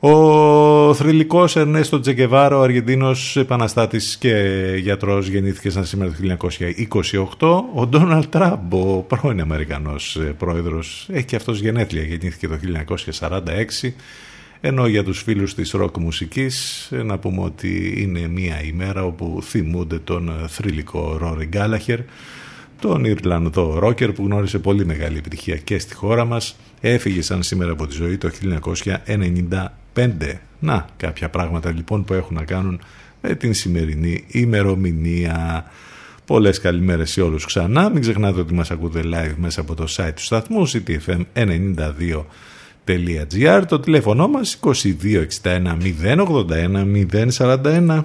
Ο 0.00 0.94
θρηλυκός 0.94 1.56
Ερνέστο 1.56 2.00
Τζεκεβάρο, 2.00 2.58
ο 2.58 2.62
Αργεντίνος 2.62 3.36
επαναστάτης 3.36 4.16
και 4.16 4.34
γιατρός, 4.78 5.28
γεννήθηκε 5.28 5.70
σαν 5.70 5.84
σήμερα 5.84 6.10
το 6.10 6.48
1928. 7.38 7.64
Ο 7.74 7.86
Ντόναλτ 7.86 8.24
Τραμπ, 8.24 8.74
ο 8.74 9.04
πρώην 9.08 9.40
Αμερικανός 9.40 10.18
πρόεδρος, 10.38 11.06
έχει 11.12 11.24
και 11.24 11.36
αυτός 11.36 11.60
γενέθλια, 11.60 12.02
γεννήθηκε 12.02 12.48
το 12.48 12.56
1946 12.56 13.94
ενώ 14.66 14.86
για 14.86 15.04
τους 15.04 15.22
φίλους 15.22 15.54
της 15.54 15.70
ροκ 15.70 15.96
μουσικής 15.96 16.88
ε, 16.92 17.02
να 17.02 17.18
πούμε 17.18 17.40
ότι 17.42 17.94
είναι 17.96 18.28
μια 18.28 18.62
ημέρα 18.62 19.04
όπου 19.04 19.38
θυμούνται 19.42 19.98
τον 19.98 20.28
ε, 20.28 20.48
θρηλυκό 20.48 21.16
Ρόρι 21.18 21.46
Γκάλαχερ, 21.46 21.98
τον 22.80 23.04
Ιρλανδό 23.04 23.78
ρόκερ 23.78 24.12
που 24.12 24.24
γνώρισε 24.24 24.58
πολύ 24.58 24.86
μεγάλη 24.86 25.18
επιτυχία 25.18 25.56
και 25.56 25.78
στη 25.78 25.94
χώρα 25.94 26.24
μας, 26.24 26.56
έφυγε 26.80 27.22
σαν 27.22 27.42
σήμερα 27.42 27.72
από 27.72 27.86
τη 27.86 27.94
ζωή 27.94 28.16
το 28.16 28.30
1995. 29.94 30.08
Να, 30.58 30.86
κάποια 30.96 31.28
πράγματα 31.28 31.72
λοιπόν 31.72 32.04
που 32.04 32.14
έχουν 32.14 32.34
να 32.34 32.44
κάνουν 32.44 32.80
με 33.20 33.34
την 33.34 33.54
σημερινή 33.54 34.24
ημερομηνία. 34.28 35.64
Πολλές 36.24 36.60
καλημέρες 36.60 37.10
σε 37.10 37.20
όλους 37.20 37.44
ξανά. 37.44 37.90
Μην 37.90 38.00
ξεχνάτε 38.00 38.40
ότι 38.40 38.54
μας 38.54 38.70
ακούτε 38.70 39.02
live 39.04 39.34
μέσα 39.36 39.60
από 39.60 39.74
το 39.74 39.84
site 39.96 40.12
του 40.14 40.22
σταθμού 40.22 40.68
ctfm92 40.68 42.22
το 43.66 43.80
τηλέφωνο 43.80 44.28
μας 44.28 44.58
2261 44.62 44.76
081 46.02 47.06
041 47.38 48.02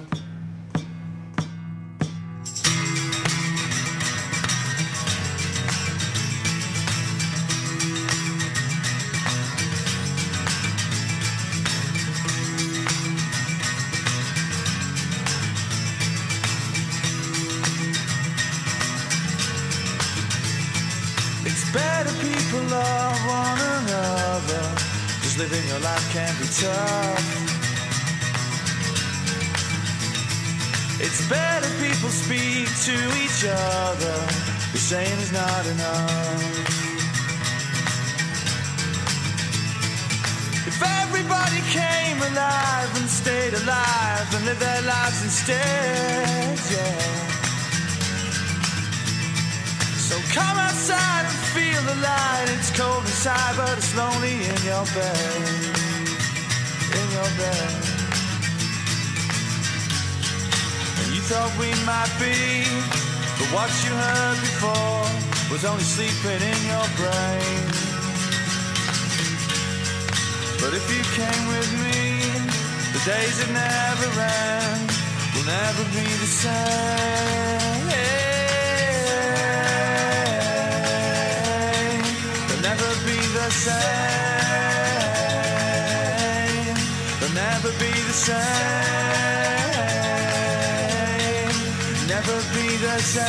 to 32.90 32.98
each 33.22 33.44
other. 33.44 34.16
The 34.74 34.82
same 34.92 35.18
is 35.24 35.32
not 35.32 35.62
enough. 35.74 36.42
If 40.70 40.78
everybody 41.02 41.60
came 41.78 42.18
alive 42.30 42.90
and 42.98 43.08
stayed 43.08 43.54
alive 43.62 44.26
and 44.34 44.44
lived 44.44 44.60
their 44.60 44.82
lives 44.82 45.22
instead, 45.22 46.58
yeah. 46.74 47.20
So 50.08 50.16
come 50.38 50.56
outside 50.66 51.24
and 51.30 51.38
feel 51.54 51.82
the 51.92 51.98
light. 52.08 52.46
It's 52.56 52.70
cold 52.76 53.04
inside, 53.04 53.54
but 53.56 53.78
it's 53.78 53.94
lonely 53.96 54.36
in 54.52 54.60
your 54.70 54.84
bed. 54.96 55.42
In 56.98 57.06
your 57.16 57.30
bed. 57.38 57.99
thought 61.30 61.54
we 61.62 61.70
might 61.86 62.10
be. 62.18 62.66
But 63.38 63.48
what 63.54 63.70
you 63.86 63.94
heard 63.94 64.38
before 64.42 65.06
was 65.52 65.62
only 65.64 65.86
sleeping 65.86 66.42
in 66.42 66.58
your 66.66 66.88
brain. 66.98 67.62
But 70.58 70.74
if 70.74 70.82
you 70.90 71.02
came 71.14 71.44
with 71.54 71.70
me, 71.86 72.18
the 72.94 73.02
days 73.06 73.38
that 73.38 73.50
never 73.54 74.10
end 74.10 74.90
will 75.38 75.46
never 75.46 75.84
be 75.94 76.02
the 76.18 76.30
same. 76.42 77.86
They'll 82.48 82.64
never 82.70 82.90
be 83.06 83.18
the 83.38 83.48
same. 83.66 83.78
They'll 87.20 87.36
never 87.38 87.70
be 87.78 87.92
the 88.10 88.18
same 88.26 89.59
never 92.20 92.40
be 92.54 92.76
the 92.76 92.98
same. 92.98 93.24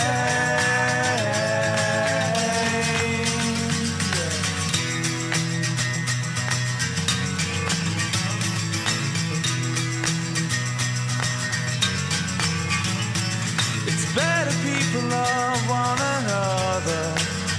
It's 13.88 14.06
better 14.14 14.56
people 14.68 15.10
love 15.10 15.70
one 15.70 16.00
another, 16.18 17.04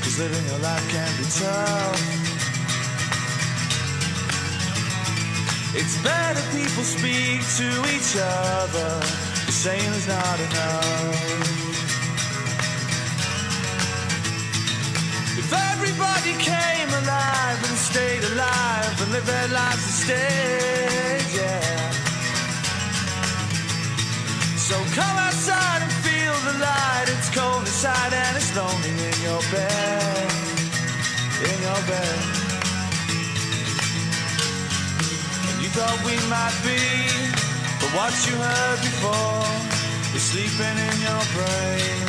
cause 0.03 0.19
living 0.19 0.47
a 0.51 0.59
life 0.59 0.89
can 0.91 1.17
be 1.19 1.25
tough. 1.41 2.01
It's 5.75 5.97
better 6.03 6.43
people 6.57 6.85
speak 6.85 7.41
to 7.57 7.69
each 7.95 8.17
other 8.17 9.32
saying 9.63 9.93
is 9.95 10.09
not 10.09 10.41
enough. 10.41 11.15
If 15.39 15.53
everybody 15.71 16.33
came 16.51 16.89
alive 16.89 17.59
and 17.69 17.77
stayed 17.79 18.25
alive 18.33 18.95
and 19.03 19.13
lived 19.13 19.29
their 19.29 19.49
lives 19.61 19.85
instead, 19.87 21.23
yeah. 21.39 21.91
So 24.57 24.75
come 24.99 25.17
outside 25.27 25.83
and 25.87 25.93
feel 26.07 26.35
the 26.49 26.59
light. 26.59 27.07
It's 27.15 27.31
cold 27.31 27.61
inside 27.61 28.13
and 28.13 28.37
it's 28.37 28.51
lonely 28.57 28.91
in 28.91 29.17
your 29.23 29.43
bed. 29.55 30.31
In 31.51 31.59
your 31.69 31.81
bed. 31.87 32.19
And 35.47 35.57
you 35.63 35.69
thought 35.77 35.99
we 36.05 36.17
might 36.35 36.59
be 36.67 37.42
what 37.95 38.15
you 38.27 38.35
heard 38.37 38.81
before 38.81 39.45
is 40.17 40.23
sleeping 40.33 40.77
in 40.89 40.97
your 41.07 41.25
brain. 41.37 42.07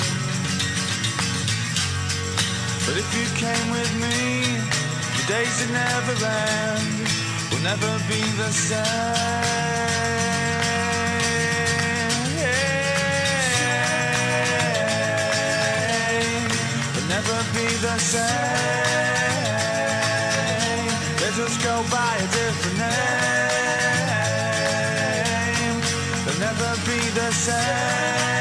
But 2.85 2.95
if 2.97 3.09
you 3.17 3.25
came 3.35 3.67
with 3.71 3.91
me, 3.99 4.59
the 5.17 5.23
days 5.27 5.55
that 5.59 5.71
never 5.71 6.15
end 6.23 7.07
will 7.51 7.63
never 7.63 7.91
be 8.07 8.21
the 8.39 8.51
same. 8.51 9.83
Will 16.95 17.07
never 17.07 17.37
be 17.55 17.67
the 17.87 17.97
same. 17.99 19.03
They 21.19 21.29
just 21.35 21.57
go 21.63 21.83
by 21.91 22.15
a 22.19 22.27
different 22.39 22.82
be 26.93 27.09
the 27.09 27.31
same. 27.31 28.32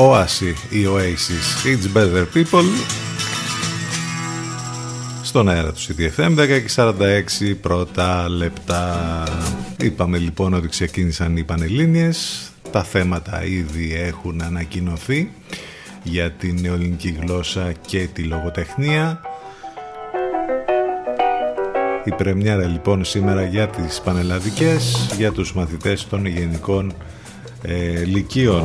Oasis 0.00 0.70
ή 0.70 0.86
Oasis 0.86 1.66
It's 1.66 1.96
Better 1.96 2.24
People. 2.34 2.64
Στον 5.22 5.48
αέρα 5.48 5.72
του 5.72 5.80
CTFM 5.80 6.38
10 6.38 6.46
και 6.46 6.70
46 6.74 6.92
πρώτα 7.60 8.28
λεπτά. 8.28 9.22
Είπαμε 9.80 10.18
λοιπόν 10.18 10.54
ότι 10.54 10.68
ξεκίνησαν 10.68 11.36
οι 11.36 11.44
Πανελλήνιες. 11.44 12.48
Τα 12.70 12.82
θέματα 12.82 13.44
ήδη 13.44 13.94
έχουν 13.94 14.42
ανακοινωθεί 14.42 15.30
για 16.02 16.30
την 16.30 16.58
νεοελληνική 16.60 17.16
γλώσσα 17.20 17.72
και 17.86 18.08
τη 18.12 18.22
λογοτεχνία. 18.22 19.20
Η 22.04 22.10
πρεμιέρα 22.10 22.66
λοιπόν 22.66 23.04
σήμερα 23.04 23.44
για 23.44 23.68
τις 23.68 24.00
πανελλαδικές 24.00 25.10
για 25.16 25.32
τους 25.32 25.52
μαθητές 25.52 26.06
των 26.08 26.26
γενικών 26.26 26.94
ε, 27.62 28.04
λυκείων 28.04 28.64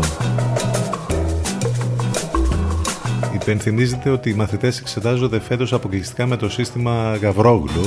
Υπενθυμίζεται 3.43 4.09
ότι 4.09 4.29
οι 4.29 4.33
μαθητές 4.33 4.79
εξετάζονται 4.79 5.39
φέτος 5.39 5.73
αποκλειστικά 5.73 6.25
με 6.25 6.37
το 6.37 6.49
σύστημα 6.49 7.15
Γαβρόγλου. 7.15 7.83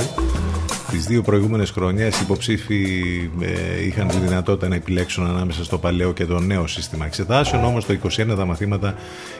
Τις 0.91 1.05
δύο 1.05 1.21
προηγούμενες 1.21 1.69
χρονιές 1.71 2.19
οι 2.19 2.19
υποψήφοι 2.23 2.83
ε, 3.41 3.85
είχαν 3.85 4.07
τη 4.07 4.17
δυνατότητα 4.17 4.67
να 4.67 4.75
επιλέξουν 4.75 5.25
ανάμεσα 5.25 5.63
στο 5.63 5.77
παλαιό 5.77 6.13
και 6.13 6.25
το 6.25 6.39
νέο 6.39 6.67
σύστημα 6.67 7.05
εξετάσεων, 7.05 7.63
όμως 7.63 7.85
το 7.85 7.97
21 8.03 8.35
τα 8.35 8.45
μαθήματα 8.45 8.95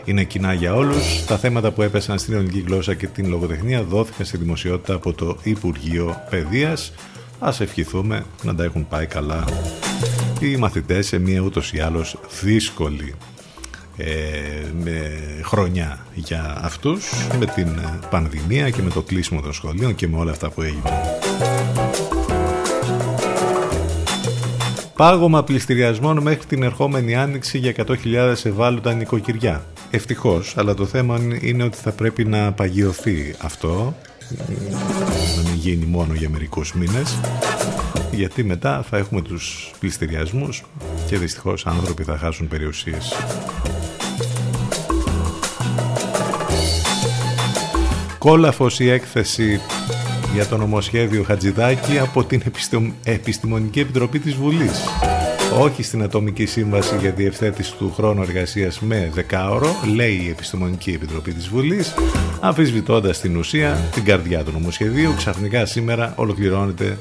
είναι 0.05 0.23
κοινά 0.23 0.53
για 0.53 0.73
όλους. 0.73 1.25
Τα 1.25 1.37
θέματα 1.37 1.71
που 1.71 1.81
έπεσαν 1.81 2.19
στην 2.19 2.33
ελληνική 2.33 2.63
γλώσσα 2.67 2.93
και 2.93 3.07
την 3.07 3.29
λογοτεχνία 3.29 3.83
δόθηκαν 3.83 4.25
στη 4.25 4.37
δημοσιότητα 4.37 4.93
από 4.93 5.13
το 5.13 5.37
Υπουργείο 5.43 6.15
Παιδείας. 6.29 6.93
Ας 7.39 7.59
ευχηθούμε 7.59 8.25
να 8.43 8.55
τα 8.55 8.63
έχουν 8.63 8.87
πάει 8.87 9.05
καλά 9.05 9.45
οι 10.39 10.55
μαθητές 10.55 11.07
σε 11.07 11.19
μια 11.19 11.41
ούτως 11.41 11.73
ή 11.73 11.79
άλλως 11.79 12.17
δύσκολη 12.41 13.15
ε, 13.15 13.36
με 14.83 15.11
χρονιά 15.43 16.05
για 16.13 16.59
αυτούς 16.61 17.09
με 17.39 17.45
την 17.45 17.67
πανδημία 18.09 18.69
και 18.69 18.81
με 18.81 18.89
το 18.89 19.01
κλείσιμο 19.01 19.41
των 19.41 19.53
σχολείων 19.53 19.95
και 19.95 20.07
με 20.07 20.17
όλα 20.17 20.31
αυτά 20.31 20.49
που 20.49 20.61
έγιναν. 20.61 20.93
Πάγωμα 24.95 25.43
πληστηριασμών 25.43 26.21
μέχρι 26.21 26.45
την 26.45 26.63
ερχόμενη 26.63 27.15
άνοιξη 27.15 27.57
για 27.57 27.73
100.000 27.87 28.35
ευάλωτα 28.43 28.93
νοικοκυριά. 28.93 29.65
Ευτυχώς, 29.91 30.53
αλλά 30.57 30.73
το 30.73 30.85
θέμα 30.85 31.19
είναι 31.41 31.63
ότι 31.63 31.77
θα 31.77 31.91
πρέπει 31.91 32.25
να 32.25 32.51
παγιωθεί 32.51 33.35
αυτό, 33.41 33.95
να 35.35 35.41
μην 35.49 35.53
γίνει 35.55 35.85
μόνο 35.85 36.13
για 36.13 36.29
μερικούς 36.29 36.73
μήνες, 36.73 37.17
γιατί 38.11 38.43
μετά 38.43 38.85
θα 38.89 38.97
έχουμε 38.97 39.21
τους 39.21 39.71
πληστηριασμούς 39.79 40.63
και 41.07 41.17
δυστυχώς 41.17 41.65
άνθρωποι 41.65 42.03
θα 42.03 42.17
χάσουν 42.17 42.47
περιουσίες. 42.47 43.15
Κόλαφος 48.17 48.79
η 48.79 48.89
έκθεση 48.89 49.61
για 50.33 50.45
το 50.45 50.57
νομοσχέδιο 50.57 51.23
Χατζηδάκη 51.23 51.99
από 51.99 52.23
την 52.23 52.41
Επιστημονική 53.03 53.79
Επιτροπή 53.79 54.19
της 54.19 54.33
Βουλής. 54.33 54.83
Όχι 55.59 55.83
στην 55.83 56.03
Ατομική 56.03 56.45
Σύμβαση 56.45 56.97
για 56.99 57.11
διευθέτηση 57.11 57.75
του 57.75 57.93
χρόνου 57.95 58.21
εργασίας 58.21 58.79
με 58.79 59.11
δεκάωρο, 59.13 59.75
λέει 59.95 60.21
η 60.25 60.29
Επιστημονική 60.29 60.91
Επιτροπή 60.91 61.33
της 61.33 61.47
Βουλής, 61.47 61.93
αμφισβητώντας 62.39 63.19
την 63.19 63.37
ουσία, 63.37 63.89
την 63.93 64.03
καρδιά 64.03 64.43
του 64.43 64.51
νομοσχεδίου, 64.51 65.13
ξαφνικά 65.17 65.65
σήμερα 65.65 66.13
ολοκληρώνεται 66.15 66.97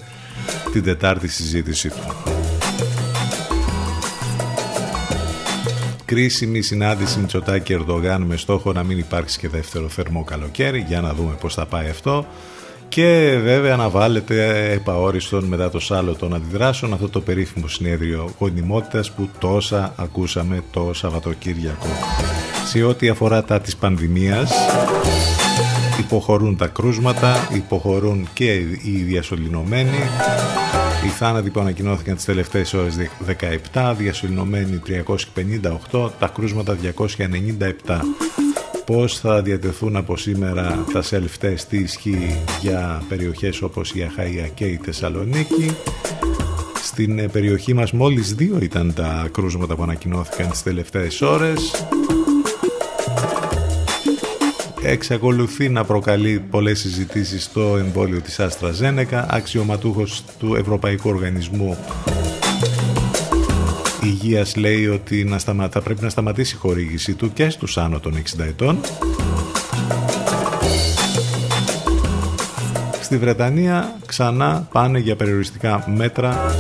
την 0.73 0.83
τετάρτη 0.83 1.29
συζήτησή 1.29 1.89
του. 1.89 2.36
Κρίσιμη 6.07 6.63
συνάντηση 6.63 7.19
Μητσοτάκη 7.19 7.73
Ερντογάν 7.73 8.23
με 8.23 8.37
στόχο 8.37 8.73
να 8.73 8.83
μην 8.83 8.99
υπάρξει 8.99 9.39
και 9.39 9.49
δεύτερο 9.49 9.89
θερμό 9.89 10.25
καλοκαίρι. 10.25 10.85
Για 10.89 11.01
να 11.01 11.15
δούμε 11.15 11.35
πώς 11.41 11.55
θα 11.55 11.67
πάει 11.67 11.89
αυτό. 11.89 12.27
Και 12.89 13.39
βέβαια 13.43 13.75
αναβάλλεται 13.75 14.71
επαόριστον 14.73 15.45
μετά 15.45 15.71
το 15.71 15.79
σάλο 15.79 16.15
των 16.15 16.35
αντιδράσεων 16.35 16.93
αυτό 16.93 17.09
το 17.09 17.21
περίφημο 17.21 17.69
συνέδριο 17.69 18.31
γονιμότητας 18.39 19.13
που 19.13 19.29
τόσα 19.39 19.93
ακούσαμε 19.97 20.63
το 20.71 20.91
Σαββατοκύριακο. 20.95 21.87
Σε 22.65 22.83
ό,τι 22.83 23.09
αφορά 23.09 23.45
τα 23.45 23.61
της 23.61 23.77
πανδημίας 23.77 24.53
υποχωρούν 25.99 26.57
τα 26.57 26.67
κρούσματα 26.67 27.49
υποχωρούν 27.55 28.29
και 28.33 28.53
οι 28.83 29.03
διασωληνωμένοι 29.07 29.99
οι 31.07 31.09
θάνατοι 31.09 31.51
που 31.51 31.61
ανακοινώθηκαν 31.61 32.17
τις 32.17 32.25
τελευταίες 32.25 32.75
ώρες 32.75 32.97
17, 33.73 33.95
διασωληνωμένοι 33.97 34.81
358, 35.93 36.11
τα 36.19 36.29
κρούσματα 36.35 36.77
297. 37.87 38.01
Πώς 38.87 39.19
θα 39.19 39.43
διατεθούν 39.43 39.97
από 39.97 40.17
σήμερα 40.17 40.85
τα 40.93 41.03
self-test, 41.11 41.61
τι 41.69 41.77
ισχύει 41.77 42.45
για 42.61 43.03
περιοχές 43.09 43.63
όπως 43.63 43.95
η 43.95 44.07
Αχαΐα 44.09 44.51
και 44.55 44.65
η 44.65 44.81
Θεσσαλονίκη; 44.83 45.77
Στην 46.83 47.19
ε, 47.19 47.29
περιοχή 47.29 47.75
μας 47.75 47.93
μόλις 47.93 48.35
δύο 48.35 48.59
ήταν 48.61 48.95
τα 48.95 49.29
κρούσματα 49.33 49.75
που 49.75 49.83
ανακοινώθηκαν 49.83 50.51
τις 50.51 50.63
τελευταίες 50.63 51.21
ώρες 51.23 51.87
εξακολουθεί 54.87 55.69
να 55.69 55.85
προκαλεί 55.85 56.41
πολλές 56.51 56.79
συζητήσεις 56.79 57.45
στο 57.45 57.77
εμβόλιο 57.77 58.21
της 58.21 58.41
Άστρα 58.41 58.73
Ζένεκα, 58.73 59.27
αξιωματούχος 59.31 60.25
του 60.39 60.55
Ευρωπαϊκού 60.55 61.09
Οργανισμού 61.09 61.77
Υγείας 64.03 64.57
λέει 64.57 64.87
ότι 64.87 65.25
να 65.25 65.39
θα 65.69 65.81
πρέπει 65.85 66.03
να 66.03 66.09
σταματήσει 66.09 66.55
η 66.55 66.59
χορήγηση 66.59 67.15
του 67.15 67.33
και 67.33 67.51
στους 67.51 67.79
άνω 67.79 68.01
των 68.01 68.15
60 68.37 68.45
ετών. 68.45 68.79
Στη 73.01 73.17
Βρετανία 73.19 73.97
ξανά 74.07 74.69
πάνε 74.73 74.99
για 74.99 75.17
περιοριστικά 75.17 75.85
μέτρα 75.97 76.55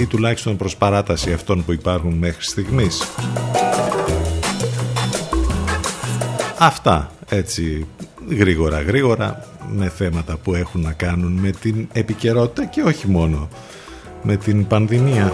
ή 0.00 0.06
τουλάχιστον 0.06 0.56
προς 0.56 0.76
παράταση 0.76 1.32
αυτών 1.32 1.64
που 1.64 1.72
υπάρχουν 1.72 2.12
μέχρι 2.12 2.44
στιγμής. 2.44 3.02
Αυτά 6.64 7.10
έτσι 7.28 7.86
γρήγορα 8.28 8.80
γρήγορα 8.80 9.44
με 9.68 9.88
θέματα 9.88 10.36
που 10.36 10.54
έχουν 10.54 10.80
να 10.80 10.92
κάνουν 10.92 11.32
με 11.32 11.50
την 11.50 11.88
επικαιρότητα 11.92 12.64
και 12.66 12.82
όχι 12.82 13.08
μόνο 13.08 13.48
με 14.22 14.36
την 14.36 14.66
πανδημία. 14.66 15.32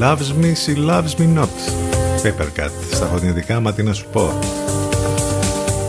Loves 0.00 0.32
me, 0.32 0.54
she 0.54 0.74
loves 0.74 1.12
me 1.18 1.26
not. 1.38 1.56
Papercut, 2.22 2.70
στα 2.92 3.06
φωνητικά, 3.06 3.60
μα 3.60 3.72
τι 3.72 3.82
να 3.82 3.92
σου 3.92 4.06
πω. 4.12 4.38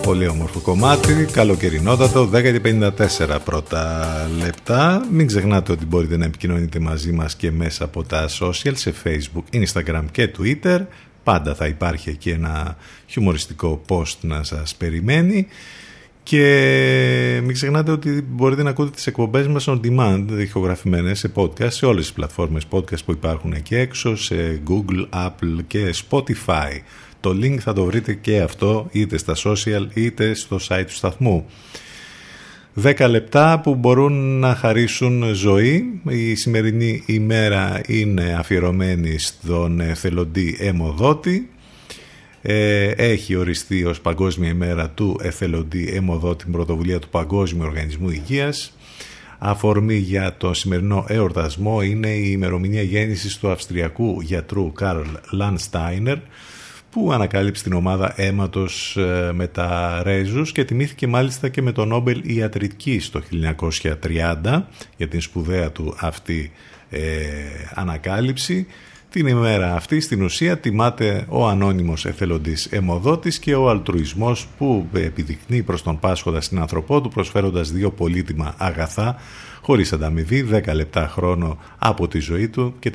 Πολύ 0.03 0.27
όμορφο 0.27 0.59
κομμάτι, 0.59 1.27
καλοκαιρινότατο, 1.31 2.29
10.54 2.33 3.37
πρώτα 3.45 4.07
λεπτά. 4.43 5.07
Μην 5.11 5.27
ξεχνάτε 5.27 5.71
ότι 5.71 5.85
μπορείτε 5.85 6.17
να 6.17 6.25
επικοινωνείτε 6.25 6.79
μαζί 6.79 7.11
μας 7.11 7.35
και 7.35 7.51
μέσα 7.51 7.83
από 7.83 8.03
τα 8.03 8.29
social, 8.39 8.73
σε 8.73 8.93
facebook, 9.03 9.61
instagram 9.63 10.03
και 10.11 10.31
twitter. 10.37 10.79
Πάντα 11.23 11.55
θα 11.55 11.67
υπάρχει 11.67 12.09
εκεί 12.09 12.29
ένα 12.29 12.77
χιουμοριστικό 13.07 13.81
post 13.87 14.17
να 14.21 14.43
σας 14.43 14.75
περιμένει. 14.75 15.47
Και 16.23 17.39
μην 17.43 17.53
ξεχνάτε 17.53 17.91
ότι 17.91 18.25
μπορείτε 18.29 18.63
να 18.63 18.69
ακούτε 18.69 18.89
τις 18.89 19.07
εκπομπές 19.07 19.47
μας 19.47 19.65
on 19.69 19.79
demand, 19.83 20.25
ηχογραφημένες 20.39 21.19
σε 21.19 21.31
podcast, 21.35 21.71
σε 21.71 21.85
όλες 21.85 22.03
τις 22.03 22.13
πλατφόρμες 22.13 22.67
podcast 22.71 23.03
που 23.05 23.11
υπάρχουν 23.11 23.53
εκεί 23.53 23.75
έξω, 23.75 24.15
σε 24.15 24.61
Google, 24.67 25.25
Apple 25.25 25.63
και 25.67 25.93
Spotify. 26.09 26.79
Το 27.19 27.29
link 27.29 27.57
θα 27.57 27.73
το 27.73 27.85
βρείτε 27.85 28.13
και 28.13 28.41
αυτό 28.41 28.87
είτε 28.91 29.17
στα 29.17 29.35
social 29.35 29.87
είτε 29.93 30.33
στο 30.33 30.57
site 30.67 30.83
του 30.87 30.93
σταθμού. 30.93 31.45
10 32.75 33.07
λεπτά 33.09 33.59
που 33.59 33.75
μπορούν 33.75 34.39
να 34.39 34.55
χαρίσουν 34.55 35.23
ζωή. 35.33 36.01
Η 36.09 36.35
σημερινή 36.35 37.03
ημέρα 37.05 37.81
είναι 37.87 38.35
αφιερωμένη 38.39 39.17
στον 39.17 39.79
εθελοντή 39.79 40.57
αιμοδότη. 40.59 41.49
Ε, 42.41 42.87
έχει 42.87 43.35
οριστεί 43.35 43.85
ως 43.85 44.01
Παγκόσμια 44.01 44.49
ημέρα 44.49 44.89
του 44.89 45.19
εθελοντή 45.21 45.91
αιμοδότη 45.93 46.43
την 46.43 46.53
πρωτοβουλία 46.53 46.99
του 46.99 47.09
Παγκόσμιου 47.09 47.65
Οργανισμού 47.65 48.09
Υγείας. 48.09 48.77
Αφορμή 49.37 49.95
για 49.95 50.35
το 50.37 50.53
σημερινό 50.53 51.05
εορτασμό 51.07 51.81
είναι 51.81 52.09
η 52.09 52.29
ημερομηνία 52.31 52.81
γέννησης 52.81 53.37
του 53.37 53.51
Αυστριακού 53.51 54.21
γιατρού 54.21 54.71
Καρλ 54.71 55.07
Λανστάινερ 55.31 56.17
που 56.91 57.11
ανακάλυψε 57.11 57.63
την 57.63 57.73
ομάδα 57.73 58.13
αίματος 58.15 58.97
ε, 58.97 59.31
με 59.33 59.47
τα 59.47 60.01
Ρέζους 60.03 60.51
και 60.51 60.65
τιμήθηκε 60.65 61.07
μάλιστα 61.07 61.49
και 61.49 61.61
με 61.61 61.71
το 61.71 61.85
Νόμπελ 61.85 62.21
Ιατρικής 62.23 63.09
το 63.09 63.21
1930 64.43 64.61
για 64.97 65.07
την 65.07 65.21
σπουδαία 65.21 65.71
του 65.71 65.95
αυτή 65.99 66.51
ε, 66.89 66.99
ανακάλυψη. 67.73 68.67
Την 69.11 69.27
ημέρα 69.27 69.75
αυτή 69.75 69.99
στην 69.99 70.21
ουσία 70.21 70.57
τιμάται 70.57 71.25
ο 71.29 71.47
ανώνυμος 71.47 72.05
εθελοντής 72.05 72.65
αιμοδότης 72.65 73.39
και 73.39 73.55
ο 73.55 73.69
αλτρουισμός 73.69 74.47
που 74.57 74.87
επιδεικνύει 74.93 75.61
προς 75.61 75.83
τον 75.83 75.99
Πάσχοντα 75.99 76.41
στην 76.41 76.59
ανθρωπό 76.59 77.01
του 77.01 77.09
προσφέροντας 77.09 77.71
δύο 77.71 77.91
πολύτιμα 77.91 78.53
αγαθά 78.57 79.15
χωρίς 79.61 79.93
ανταμοιβή, 79.93 80.47
10 80.51 80.73
λεπτά 80.73 81.07
χρόνο 81.07 81.57
από 81.77 82.07
τη 82.07 82.19
ζωή 82.19 82.47
του 82.47 82.73
και 82.79 82.91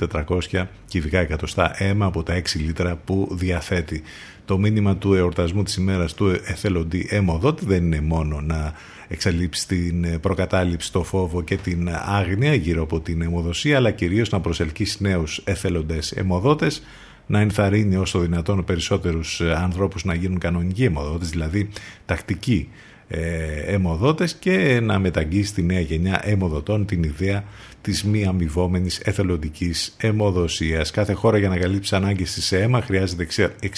400 0.52 0.64
κυβικά 0.86 1.18
εκατοστά 1.18 1.74
αίμα 1.78 2.06
από 2.06 2.22
τα 2.22 2.34
6 2.34 2.42
λίτρα 2.54 2.96
που 3.04 3.28
διαθέτει. 3.32 4.02
Το 4.44 4.58
μήνυμα 4.58 4.96
του 4.96 5.14
εορτασμού 5.14 5.62
της 5.62 5.76
ημέρας 5.76 6.14
του 6.14 6.28
εθελοντή 6.28 7.06
αιμοδότη 7.10 7.64
δεν 7.66 7.84
είναι 7.84 8.00
μόνο 8.00 8.40
να 8.40 8.72
εξαλείψει 9.08 9.66
την 9.66 10.20
προκατάληψη, 10.20 10.92
το 10.92 11.02
φόβο 11.02 11.42
και 11.42 11.56
την 11.56 11.88
άγνοια 12.04 12.54
γύρω 12.54 12.82
από 12.82 13.00
την 13.00 13.22
αιμοδοσία, 13.22 13.76
αλλά 13.76 13.90
κυρίως 13.90 14.30
να 14.30 14.40
προσελκύσει 14.40 15.02
νέους 15.02 15.40
εθελοντές 15.44 16.12
αιμοδότες, 16.12 16.82
να 17.26 17.40
ενθαρρύνει 17.40 17.96
όσο 17.96 18.18
δυνατόν 18.18 18.64
περισσότερους 18.64 19.40
ανθρώπους 19.40 20.04
να 20.04 20.14
γίνουν 20.14 20.38
κανονικοί 20.38 20.84
αιμοδότες, 20.84 21.30
δηλαδή 21.30 21.68
τακτικοί 22.06 22.68
ε, 23.08 23.60
αιμοδότες 23.66 24.34
και 24.34 24.80
να 24.82 24.98
μεταγγίσει 24.98 25.48
στη 25.48 25.62
νέα 25.62 25.80
γενιά 25.80 26.20
αιμοδοτών 26.24 26.86
την 26.86 27.02
ιδέα 27.02 27.44
της 27.80 28.04
μη 28.04 28.26
αμοιβόμενης 28.26 28.98
εθελοντικής 28.98 29.94
αιμοδοσίας. 29.96 30.90
Κάθε 30.90 31.12
χώρα 31.12 31.38
για 31.38 31.48
να 31.48 31.56
καλύψει 31.56 31.94
ανάγκες 31.94 32.38
σε 32.40 32.60
αίμα 32.60 32.82
χρειάζεται 32.82 33.26
60.000 33.60 33.68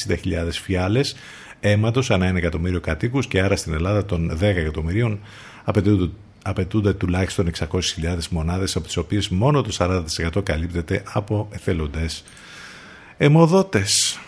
φιάλες 0.50 1.16
αίματος 1.60 2.10
ανά 2.10 2.26
ένα 2.26 2.38
εκατομμύριο 2.38 2.80
κατοίκους 2.80 3.26
και 3.26 3.40
άρα 3.40 3.56
στην 3.56 3.72
Ελλάδα 3.72 4.04
των 4.04 4.38
10 4.38 4.42
εκατομμυρίων 4.42 5.18
απαιτούνται, 5.64 6.10
απαιτούνται 6.42 6.92
τουλάχιστον 6.92 7.50
600.000 7.58 7.68
μονάδες 8.30 8.76
από 8.76 8.86
τις 8.86 8.96
οποίες 8.96 9.28
μόνο 9.28 9.62
το 9.62 9.70
40% 9.78 10.42
καλύπτεται 10.44 11.02
από 11.12 11.48
εθελοντές 11.50 12.24
αιμοδότες. 13.16 14.18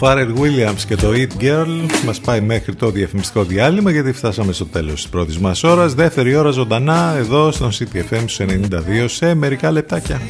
Φάρελ 0.00 0.34
Williams 0.38 0.80
και 0.86 0.96
το 0.96 1.08
Eat 1.12 1.42
Girl 1.42 1.66
μας 2.04 2.20
πάει 2.20 2.40
μέχρι 2.40 2.74
το 2.74 2.90
διαφημιστικό 2.90 3.44
διάλειμμα 3.44 3.90
γιατί 3.90 4.12
φτάσαμε 4.12 4.52
στο 4.52 4.66
τέλος 4.66 4.94
της 4.94 5.08
πρώτης 5.08 5.38
μας 5.38 5.64
ώρας. 5.64 5.94
Δεύτερη 5.94 6.34
ώρα 6.34 6.50
ζωντανά 6.50 7.14
εδώ 7.16 7.52
στον 7.52 7.70
CTFM 7.70 8.24
92 8.38 9.04
σε 9.06 9.34
μερικά 9.34 9.70
λεπτάκια. 9.70 10.20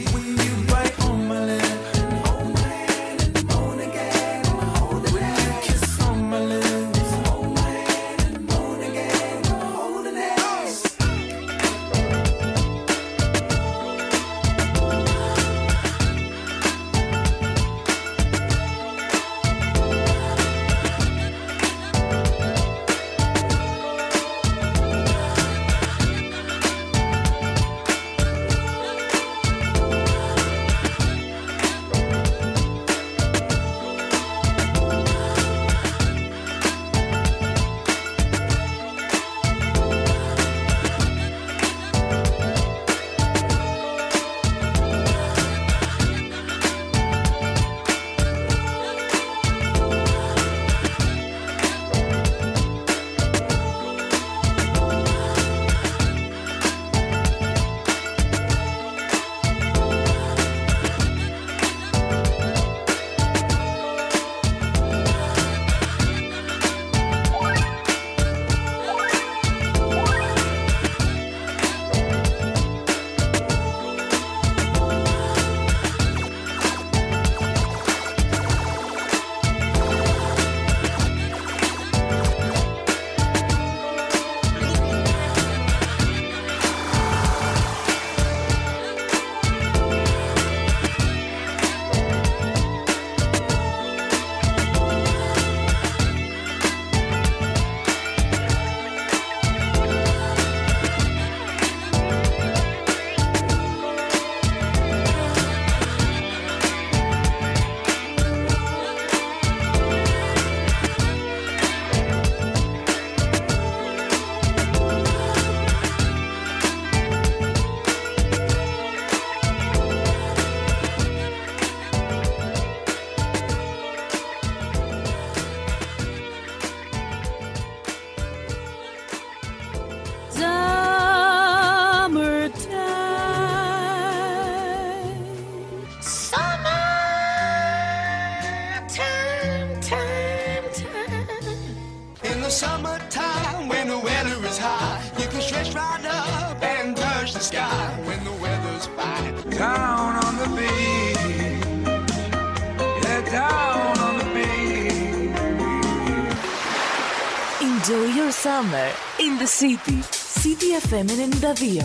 City. 159.58 160.00
City 160.12 160.68
FM 160.78 161.08
92. 161.42 161.80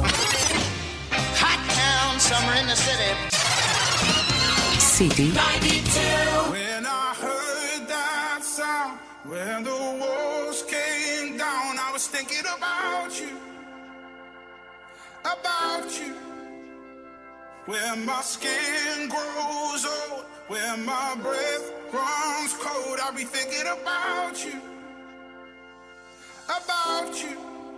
Hot 1.41 1.61
town, 1.73 2.19
summer 2.19 2.53
in 2.61 2.67
the 2.67 2.75
city. 2.75 3.11
City 4.77 5.33
92. 5.33 6.51
When 6.53 6.85
I 6.85 7.15
heard 7.17 7.87
that 7.87 8.41
sound, 8.43 8.99
when 9.25 9.63
the 9.63 9.73
walls 9.73 10.61
came 10.69 11.35
down, 11.35 11.79
I 11.79 11.89
was 11.91 12.05
thinking 12.05 12.45
about 12.45 13.19
you, 13.19 13.35
about 15.21 15.89
you. 15.99 16.13
Where 17.65 17.95
my 17.95 18.21
skin 18.21 19.09
grows 19.09 19.83
old, 19.83 20.25
where 20.47 20.77
my 20.77 21.15
breath 21.23 21.71
runs 21.91 22.53
cold, 22.53 22.99
I'll 23.01 23.15
be 23.15 23.23
thinking 23.23 23.65
about 23.65 24.45
you, 24.45 24.61
about 26.45 27.19
you. 27.23 27.52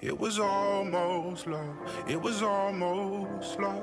It 0.00 0.16
was 0.16 0.38
almost 0.38 1.48
love, 1.48 1.76
it 2.08 2.22
was 2.22 2.40
almost 2.40 3.58
love. 3.58 3.82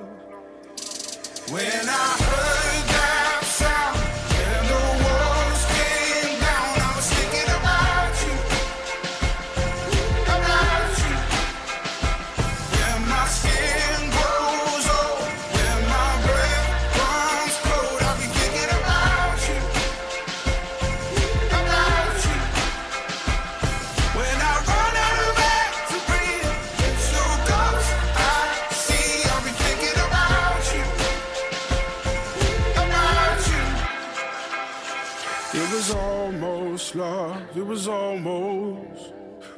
When 1.51 1.61
I 1.65 2.07
heard 2.23 2.87
that 2.87 3.41
sound, 3.43 3.99
when 4.31 4.63
the 4.71 5.03
walls 5.03 5.14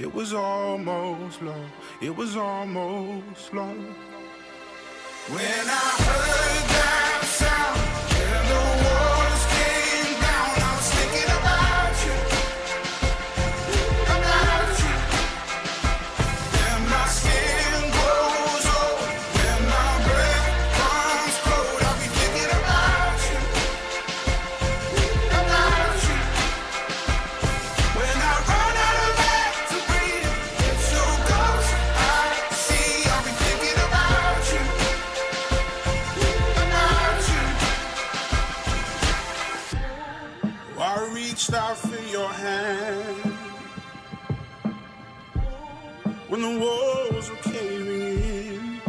It 0.00 0.14
was 0.14 0.32
almost 0.32 1.42
love. 1.42 1.70
It 2.00 2.16
was 2.16 2.36
almost 2.36 3.52
love. 3.52 3.76
When 5.26 5.64
I 5.66 5.88
heard 6.06 6.68
that 6.70 7.22
sound, 7.24 7.97
when 46.38 46.54
the 46.54 46.64
walls 46.64 47.30
were 47.30 47.36
caving 47.36 48.00
in. 48.00 48.80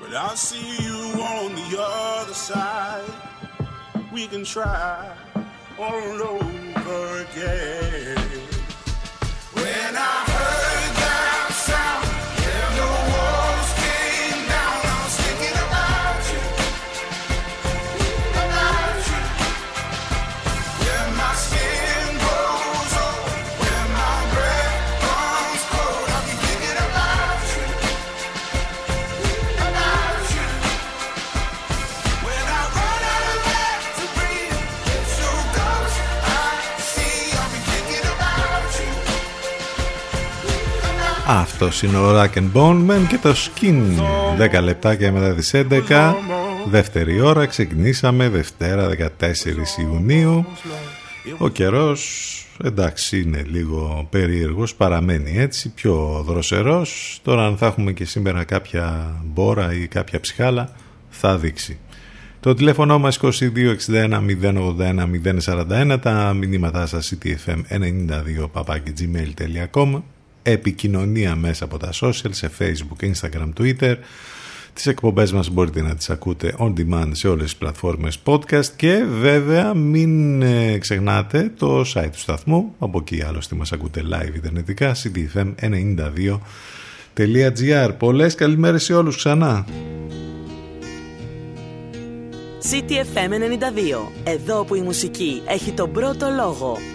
But 0.00 0.14
I 0.14 0.34
see 0.34 0.82
you 0.84 1.22
on 1.22 1.54
the 1.54 1.78
other 1.80 2.34
side. 2.34 3.04
We 4.12 4.26
can 4.26 4.44
try 4.44 5.16
all 5.78 6.22
over 6.22 7.20
again. 7.22 8.18
When 9.54 9.96
I 9.96 10.16
heard 10.34 10.94
that 11.02 11.48
sound, 11.52 12.03
Αυτός 41.26 41.82
είναι 41.82 41.96
ο 41.96 42.20
Rack 42.20 42.34
and 42.34 42.52
Bone 42.52 42.90
Man 42.90 43.06
και 43.08 43.18
το 43.22 43.34
Skin. 43.34 43.82
10 44.58 44.62
λεπτάκια 44.62 45.12
μετά 45.12 45.34
τις 45.34 45.54
11 45.54 46.14
Δεύτερη 46.70 47.20
ώρα 47.20 47.46
ξεκινήσαμε 47.46 48.28
Δευτέρα 48.28 48.88
14 48.88 48.96
Ιουνίου. 49.80 50.46
Ο 51.38 51.48
καιρός 51.48 52.30
εντάξει 52.64 53.20
είναι 53.20 53.44
λίγο 53.46 54.06
περίεργος 54.10 54.74
Παραμένει 54.74 55.38
έτσι 55.38 55.68
πιο 55.68 56.24
δροσερός. 56.26 57.20
Τώρα 57.22 57.46
αν 57.46 57.56
θα 57.56 57.66
έχουμε 57.66 57.92
και 57.92 58.04
σήμερα 58.04 58.44
κάποια 58.44 59.16
μπόρα 59.24 59.74
ή 59.74 59.86
κάποια 59.86 60.20
ψυχάλα 60.20 60.70
Θα 61.08 61.36
δείξει. 61.36 61.78
Το 62.40 62.54
τηλέφωνο 62.54 62.98
μας 62.98 63.20
2261 63.22 64.20
081 64.42 65.06
041 65.44 65.98
τα 66.02 66.32
μηνύματά 66.38 66.86
σας 66.86 67.14
ctfm92 67.22 68.48
gmail.com 68.98 70.02
επικοινωνία 70.46 71.36
μέσα 71.36 71.64
από 71.64 71.78
τα 71.78 71.90
social 72.00 72.30
σε 72.30 72.50
facebook, 72.58 73.12
instagram, 73.12 73.52
twitter 73.60 73.96
τις 74.74 74.86
εκπομπές 74.86 75.32
μας 75.32 75.50
μπορείτε 75.50 75.82
να 75.82 75.94
τις 75.94 76.10
ακούτε 76.10 76.54
on 76.58 76.72
demand 76.76 77.10
σε 77.12 77.28
όλες 77.28 77.44
τις 77.44 77.56
πλατφόρμες 77.56 78.18
podcast 78.24 78.66
και 78.76 79.04
βέβαια 79.20 79.74
μην 79.74 80.42
ε, 80.42 80.78
ξεχνάτε 80.78 81.52
το 81.58 81.80
site 81.80 82.08
του 82.12 82.18
σταθμού 82.18 82.74
από 82.78 82.98
εκεί 82.98 83.22
άλλωστε 83.22 83.56
μας 83.56 83.72
ακούτε 83.72 84.02
live 84.12 84.34
ιντερνετικά 84.34 84.94
ctfm92.gr 84.94 87.90
Πολλές 87.98 88.34
καλημέρες 88.34 88.84
σε 88.84 88.94
όλους 88.94 89.16
ξανά 89.16 89.66
CTFM 92.70 93.30
92. 93.30 93.32
Εδώ 94.24 94.64
που 94.64 94.74
η 94.74 94.80
μουσική 94.80 95.42
έχει 95.46 95.72
τον 95.72 95.92
πρώτο 95.92 96.28
λόγο. 96.36 96.93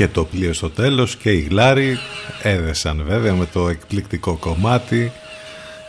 Και 0.00 0.08
το 0.08 0.24
πλοίο 0.24 0.52
στο 0.52 0.70
τέλος 0.70 1.16
και 1.16 1.32
οι 1.32 1.40
Γλάροι 1.40 1.98
έδεσαν 2.42 3.04
βέβαια 3.06 3.34
με 3.34 3.46
το 3.52 3.68
εκπληκτικό 3.68 4.36
κομμάτι 4.36 5.12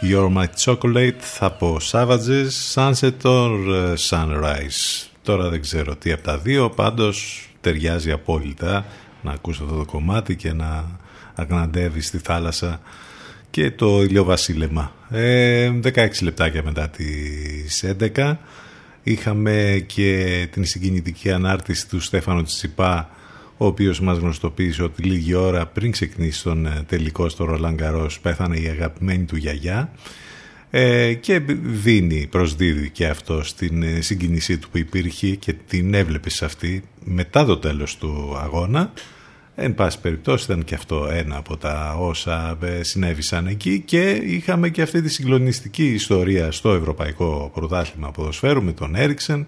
You're 0.01 0.37
My 0.37 0.45
Chocolate 0.63 1.21
από 1.39 1.77
Savages, 1.91 2.47
Sunset 2.73 3.21
or 3.21 3.51
ε, 3.73 3.93
Sunrise. 4.09 5.07
Τώρα 5.23 5.49
δεν 5.49 5.61
ξέρω 5.61 5.95
τι 5.95 6.11
από 6.11 6.23
τα 6.23 6.37
δύο, 6.37 6.69
πάντως 6.69 7.47
ταιριάζει 7.61 8.11
απόλυτα 8.11 8.85
να 9.21 9.31
ακούσω 9.31 9.63
αυτό 9.63 9.75
το 9.75 9.85
κομμάτι 9.85 10.35
και 10.35 10.53
να 10.53 10.99
αγναντεύεις 11.35 12.07
στη 12.07 12.17
θάλασσα 12.17 12.81
και 13.49 13.71
το 13.71 14.01
ηλιοβασίλεμα. 14.01 14.91
Ε, 15.09 15.71
16 15.83 16.07
λεπτάκια 16.21 16.63
μετά 16.63 16.89
τις 16.89 17.85
11 18.15 18.35
είχαμε 19.03 19.83
και 19.87 20.47
την 20.51 20.65
συγκινητική 20.65 21.31
ανάρτηση 21.31 21.87
του 21.87 21.99
Στέφανο 21.99 22.43
Τσιπά 22.43 23.09
ο 23.61 23.65
οποίος 23.65 23.99
μας 23.99 24.17
γνωστοποίησε 24.17 24.83
ότι 24.83 25.03
λίγη 25.03 25.33
ώρα 25.33 25.65
πριν 25.65 25.91
ξεκινήσει 25.91 26.43
τον 26.43 26.65
ε, 26.65 26.83
τελικό 26.87 27.29
στο 27.29 27.45
Ρολάν 27.45 27.75
Καρός 27.75 28.19
πέθανε 28.19 28.57
η 28.57 28.67
αγαπημένη 28.67 29.23
του 29.23 29.35
γιαγιά 29.35 29.91
ε, 30.69 31.13
και 31.13 31.39
δίνει, 31.63 32.27
προσδίδει 32.27 32.89
και 32.89 33.07
αυτό 33.07 33.43
στην 33.43 33.83
ε, 33.83 34.01
συγκίνησή 34.01 34.57
του 34.57 34.69
που 34.69 34.77
υπήρχε 34.77 35.35
και 35.35 35.53
την 35.53 35.93
έβλεπες 35.93 36.33
σε 36.33 36.45
αυτή 36.45 36.83
μετά 37.03 37.45
το 37.45 37.57
τέλος 37.57 37.97
του 37.97 38.37
αγώνα. 38.37 38.91
Εν 39.55 39.75
πάση 39.75 39.99
περιπτώσει 39.99 40.43
ήταν 40.43 40.63
και 40.63 40.75
αυτό 40.75 41.07
ένα 41.11 41.37
από 41.37 41.57
τα 41.57 41.95
όσα 41.99 42.57
ε, 42.61 42.83
συνέβησαν 42.83 43.47
εκεί 43.47 43.79
και 43.79 44.09
είχαμε 44.09 44.69
και 44.69 44.81
αυτή 44.81 45.01
τη 45.01 45.09
συγκλονιστική 45.09 45.85
ιστορία 45.85 46.51
στο 46.51 46.71
Ευρωπαϊκό 46.71 47.51
Πρωτάθλημα 47.53 48.11
Ποδοσφαίρου 48.11 48.63
με 48.63 48.71
τον 48.71 48.95
Έριξεν 48.95 49.45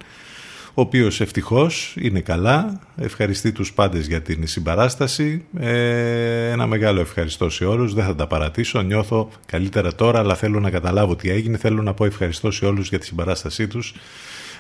ο 0.75 0.81
οποίος 0.81 1.21
ευτυχώς 1.21 1.95
είναι 1.99 2.19
καλά, 2.19 2.79
ευχαριστεί 2.95 3.51
τους 3.51 3.73
πάντες 3.73 4.07
για 4.07 4.21
την 4.21 4.47
συμπαράσταση, 4.47 5.45
ε, 5.59 6.49
ένα 6.49 6.67
μεγάλο 6.67 6.99
ευχαριστώ 6.99 7.49
σε 7.49 7.65
όλους, 7.65 7.93
δεν 7.93 8.05
θα 8.05 8.15
τα 8.15 8.27
παρατήσω, 8.27 8.81
νιώθω 8.81 9.29
καλύτερα 9.45 9.95
τώρα 9.95 10.19
αλλά 10.19 10.35
θέλω 10.35 10.59
να 10.59 10.69
καταλάβω 10.69 11.15
τι 11.15 11.29
έγινε, 11.29 11.57
θέλω 11.57 11.81
να 11.81 11.93
πω 11.93 12.05
ευχαριστώ 12.05 12.51
σε 12.51 12.65
όλους 12.65 12.89
για 12.89 12.99
τη 12.99 13.05
συμπαράστασή 13.05 13.67
τους 13.67 13.93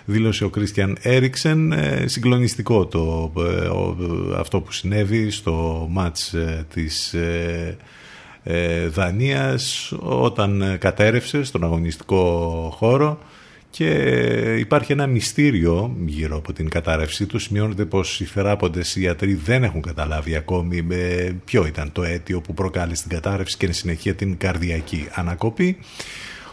δήλωσε 0.05 0.43
ο 0.43 0.49
Κρίστιαν 0.49 0.97
Έριξεν. 1.01 1.71
Ε, 1.71 2.03
συγκλονιστικό 2.07 2.85
το, 2.85 3.33
ε, 3.37 4.39
αυτό 4.39 4.61
που 4.61 4.71
συνέβη 4.71 5.29
στο 5.29 5.87
μάτς 5.91 6.33
ε, 6.33 6.65
της 6.73 7.15
Δανίας 8.89 9.93
όταν 9.99 10.77
κατέρευσε 10.79 11.43
στον 11.43 11.63
αγωνιστικό 11.63 12.73
χώρο 12.77 13.19
και 13.75 14.55
υπάρχει 14.59 14.91
ένα 14.91 15.07
μυστήριο 15.07 15.95
γύρω 16.05 16.37
από 16.37 16.53
την 16.53 16.69
κατάρρευσή 16.69 17.25
του. 17.25 17.39
Σημειώνεται 17.39 17.85
πως 17.85 18.19
οι 18.19 18.25
θεράποντες 18.25 18.95
οι 18.95 19.01
ιατροί 19.01 19.33
δεν 19.33 19.63
έχουν 19.63 19.81
καταλάβει 19.81 20.35
ακόμη 20.35 20.87
ποιο 21.45 21.65
ήταν 21.65 21.91
το 21.91 22.03
αίτιο 22.03 22.41
που 22.41 22.53
προκάλεσε 22.53 23.01
την 23.01 23.11
κατάρρευση 23.11 23.57
και 23.57 23.71
συνεχεία 23.71 24.13
την 24.15 24.37
καρδιακή 24.37 25.07
ανακοπή. 25.11 25.77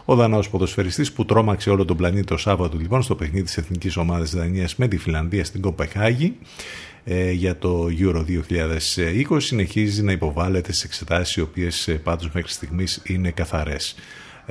Ο 0.05 0.15
Δανάος 0.15 0.49
ποδοσφαιριστής 0.49 1.13
που 1.13 1.25
τρόμαξε 1.25 1.71
όλο 1.71 1.85
τον 1.85 1.97
πλανήτη 1.97 2.25
το 2.25 2.37
Σάββατο 2.37 2.77
λοιπόν 2.79 3.03
στο 3.03 3.15
παιχνίδι 3.15 3.45
της 3.45 3.57
Εθνικής 3.57 3.97
Ομάδας 3.97 4.31
Δανίας 4.31 4.77
με 4.77 4.89
τη 4.89 4.97
Φιλανδία 4.97 5.45
στην 5.45 5.61
Κοπεχάγη 5.61 6.37
ε, 7.05 7.31
για 7.31 7.59
το 7.59 7.87
Euro 7.99 8.25
2020 9.29 9.37
συνεχίζει 9.37 10.03
να 10.03 10.13
υποβάλλεται 10.13 10.73
σε 10.73 10.87
εξετάσεις 10.87 11.37
οι 11.37 11.41
οποίες 11.41 11.89
ε, 11.89 11.93
πάντως 11.93 12.31
μέχρι 12.33 12.53
στιγμής 12.53 13.03
είναι 13.05 13.31
καθαρές. 13.31 13.95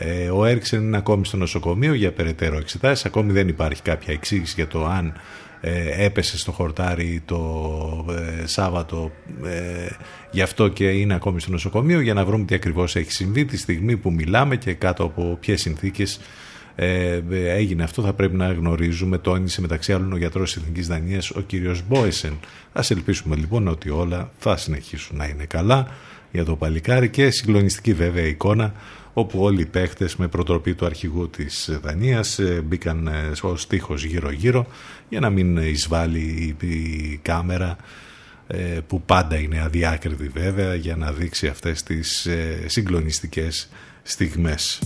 Ε, 0.02 0.30
ο 0.30 0.45
Έριξεν 0.45 0.82
είναι 0.82 0.97
ακόμη 0.97 1.26
στο 1.26 1.38
νοσοκομείο 1.38 1.93
για 1.93 2.12
περαιτέρω 2.12 2.58
εξετάσεις. 2.58 3.06
Ακόμη 3.06 3.32
δεν 3.32 3.47
υπάρχει 3.47 3.82
κάποια 3.82 4.14
εξήγηση 4.14 4.54
για 4.56 4.68
το 4.68 4.86
αν 4.86 5.14
ε, 5.62 6.06
έπεσε 6.06 6.38
στο 6.38 6.52
χορτάρι 6.52 7.22
το 7.26 8.06
ε, 8.41 8.47
Σάββατο 8.47 9.12
ε, 9.45 9.88
γι' 10.32 10.41
αυτό 10.41 10.68
και 10.68 10.89
είναι 10.89 11.14
ακόμη 11.14 11.39
στο 11.39 11.52
νοσοκομείο 11.52 12.00
για 12.00 12.14
να 12.14 12.26
βρούμε 12.26 12.45
τι 12.45 12.56
ακριβώς 12.56 12.95
έχει 12.95 13.12
συμβεί 13.12 13.45
τη 13.45 13.58
στιγμή 13.58 13.97
που 13.97 14.12
μιλάμε 14.12 14.56
και 14.56 14.74
κάτω 14.74 15.04
από 15.04 15.38
ποιες 15.41 15.62
συνθήκες 15.62 16.20
ε, 16.76 17.22
έγινε 17.30 17.84
αυτό 17.84 18.02
θα 18.02 18.14
πρέπει 18.14 18.36
να 18.36 18.52
γνωρίζουμε 18.52 19.18
τόνισε 19.18 19.62
μεταξύ 19.62 19.93
άλλων 19.93 20.14
ο 20.14 20.18
γιατρός 20.18 20.54
της 20.54 20.62
Εθνικής 20.62 20.88
Δανίας 20.88 21.30
ο 21.30 21.41
κύριος 21.41 21.84
Μπόεσεν 21.88 22.39
ας 22.74 22.91
ελπίσουμε 22.91 23.36
λοιπόν 23.36 23.68
ότι 23.68 23.89
όλα 23.89 24.32
θα 24.38 24.58
συνεχίσουν 24.58 25.18
να 25.18 25.26
είναι 25.26 25.45
καλά 25.45 25.88
για 26.32 26.45
το 26.45 26.56
παλικάρι 26.56 27.10
και 27.10 27.30
συγκλονιστική 27.30 27.93
βέβαια 27.93 28.26
εικόνα 28.26 28.74
όπου 29.14 29.39
όλοι 29.39 29.62
οι 29.62 29.66
παίχτες 29.66 30.16
με 30.16 30.28
προτροπή 30.28 30.74
του 30.74 30.86
αρχηγού 30.86 31.30
της 31.30 31.80
Δανίας 31.82 32.39
ε, 32.39 32.62
μπήκαν 32.66 33.07
ε, 33.07 33.32
ως 33.41 33.68
τείχος 33.68 34.03
γύρω-γύρω 34.03 34.68
για 35.10 35.20
να 35.20 35.30
μην 35.30 35.57
εισβάλλει 35.57 36.55
η 36.60 37.20
κάμερα 37.22 37.78
ε, 38.47 38.80
που 38.88 39.01
πάντα 39.01 39.38
είναι 39.38 39.62
αδιάκριτη 39.62 40.28
βέβαια 40.28 40.76
για 40.76 40.95
να 40.95 41.12
δείξει 41.12 41.47
αυτές 41.47 41.84
τις 41.84 42.28
συγκλονιστικές 42.66 43.70
στιγμές. 44.03 44.80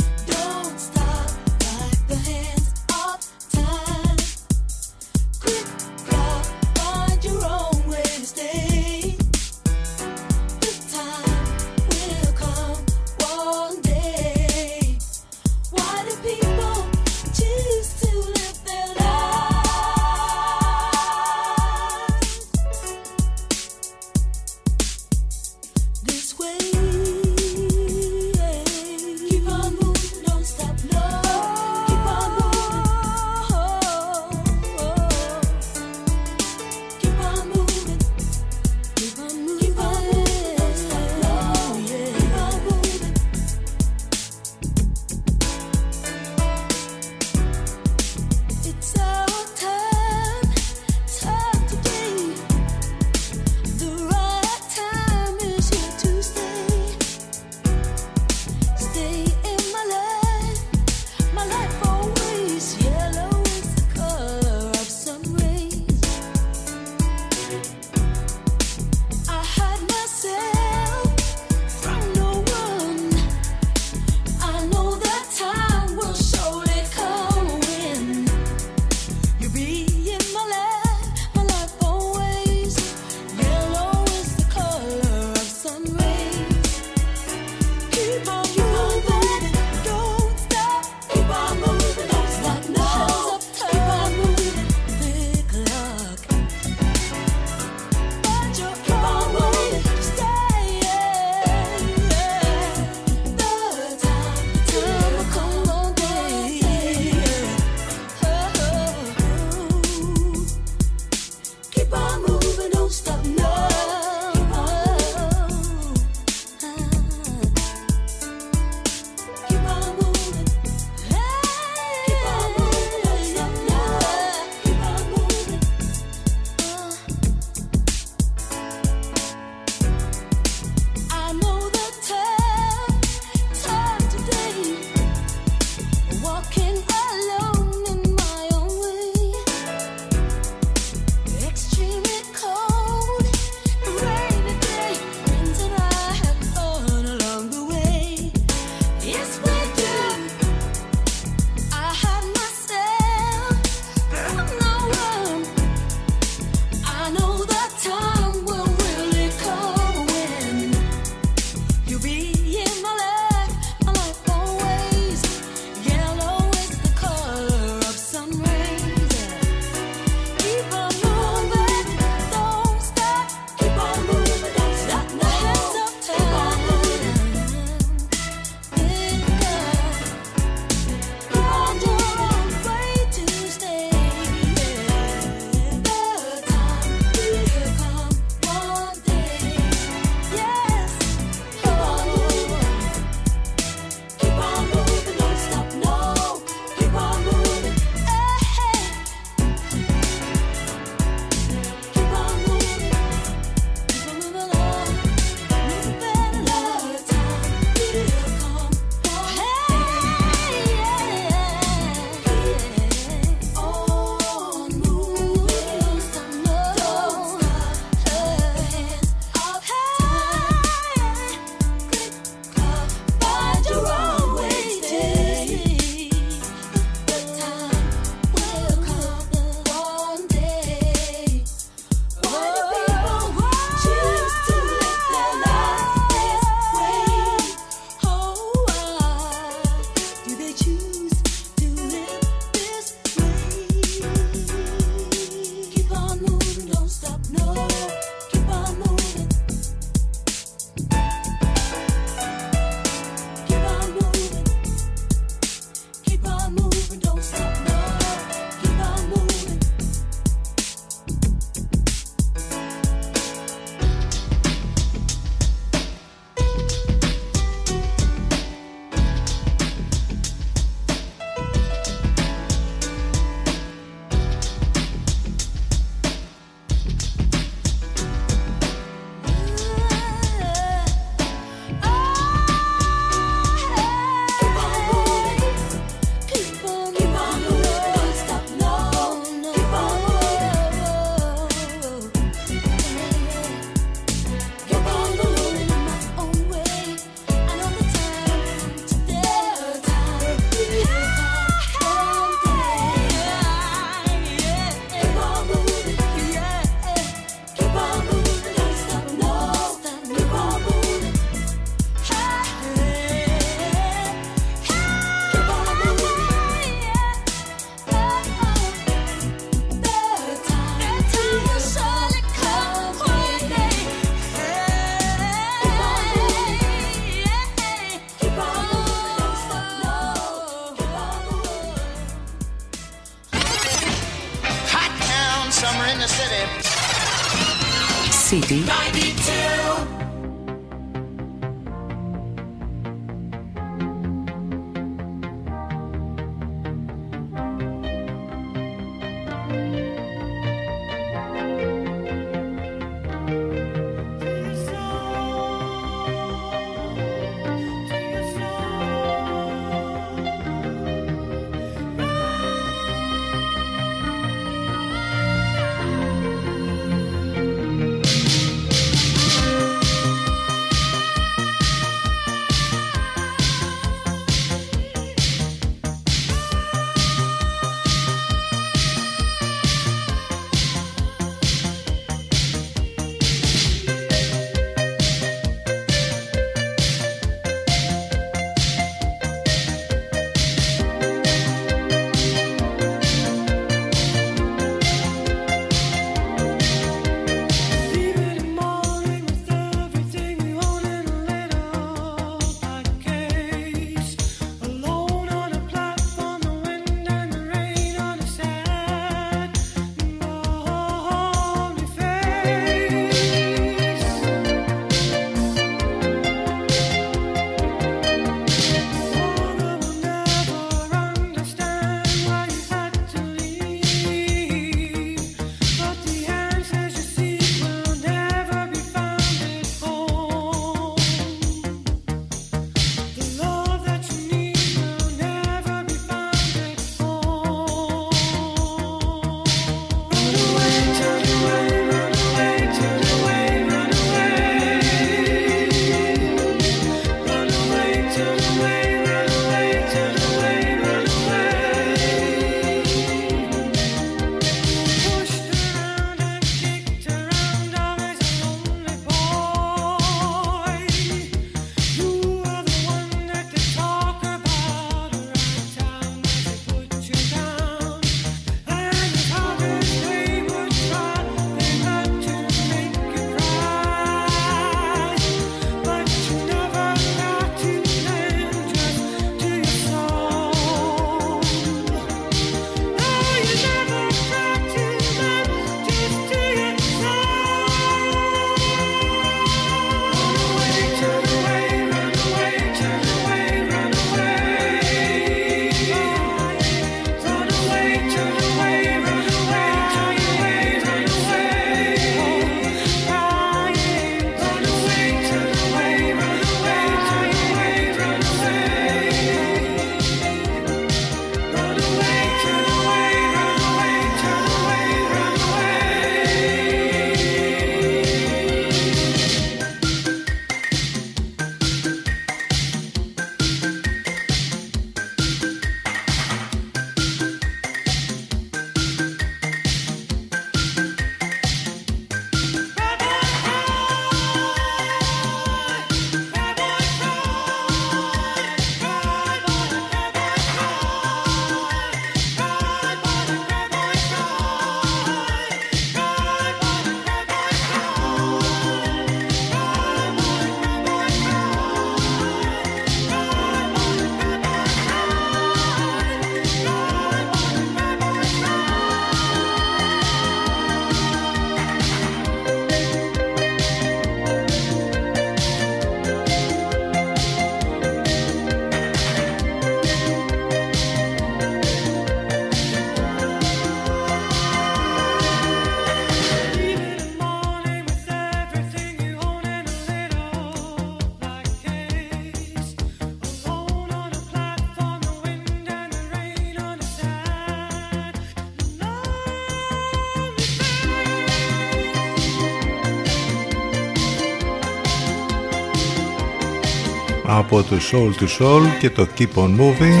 Από 597.58 597.62
το 597.62 597.76
Soul 597.92 598.22
to 598.22 598.26
Soul 598.38 598.62
και 598.78 598.90
το 598.90 599.06
Keep 599.18 599.34
on 599.34 599.60
Moving 599.60 600.00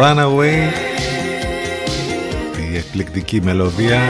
Runaway 0.00 0.72
η 2.72 2.76
εκπληκτική 2.76 3.40
μελωδία. 3.42 4.00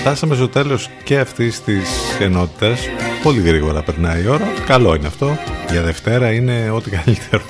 Φτάσαμε 0.00 0.34
στο 0.34 0.48
τέλος 0.48 0.88
και 1.04 1.18
αυτής 1.18 1.62
της 1.62 1.90
ενότητας. 2.20 2.80
Πολύ 3.22 3.40
γρήγορα 3.40 3.82
περνάει 3.82 4.22
η 4.22 4.28
ώρα. 4.28 4.52
Καλό 4.66 4.94
είναι 4.94 5.06
αυτό. 5.06 5.38
Για 5.70 5.82
Δευτέρα 5.82 6.32
είναι 6.32 6.70
ό,τι 6.70 6.90
καλύτερο 6.90 7.42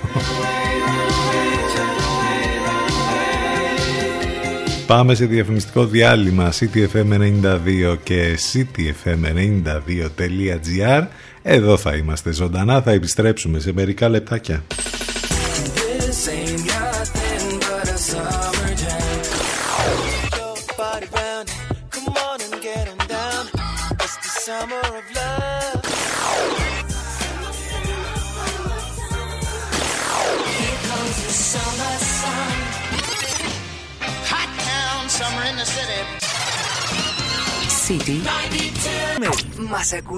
Πάμε 4.87 5.15
σε 5.15 5.27
διαφημιστικό 5.27 5.87
διάλειμμα 5.87 6.53
CTFM92 6.53 7.97
και 8.03 8.39
CTFM92.gr 8.53 11.07
Εδώ 11.43 11.77
θα 11.77 11.97
είμαστε 11.97 12.33
ζωντανά, 12.33 12.83
θα 12.83 12.91
επιστρέψουμε 12.91 13.59
σε 13.59 13.73
μερικά 13.73 14.09
λεπτάκια. 14.09 14.63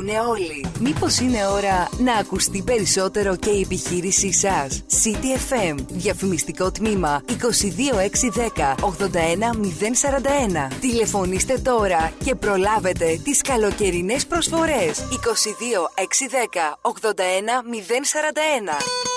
Ακούνε 0.09 0.29
όλοι. 0.29 0.67
Μήπως 0.81 1.19
είναι 1.19 1.47
ώρα 1.47 1.89
να 1.99 2.15
ακουστεί 2.15 2.63
περισσότερο 2.63 3.37
και 3.37 3.51
η 3.51 3.61
επιχείρησή 3.61 4.33
σας. 4.33 4.83
City 5.03 5.53
FM. 5.53 5.75
Διαφημιστικό 5.89 6.71
τμήμα 6.71 7.23
22610 7.27 8.75
81041. 8.81 10.69
Τηλεφωνήστε 10.81 11.59
τώρα 11.59 12.13
και 12.25 12.35
προλάβετε 12.35 13.21
τις 13.25 13.43
καλοκαιρινές 13.43 14.27
προσφορές. 14.27 14.99
22610 15.11 16.79
81041. 16.83 19.08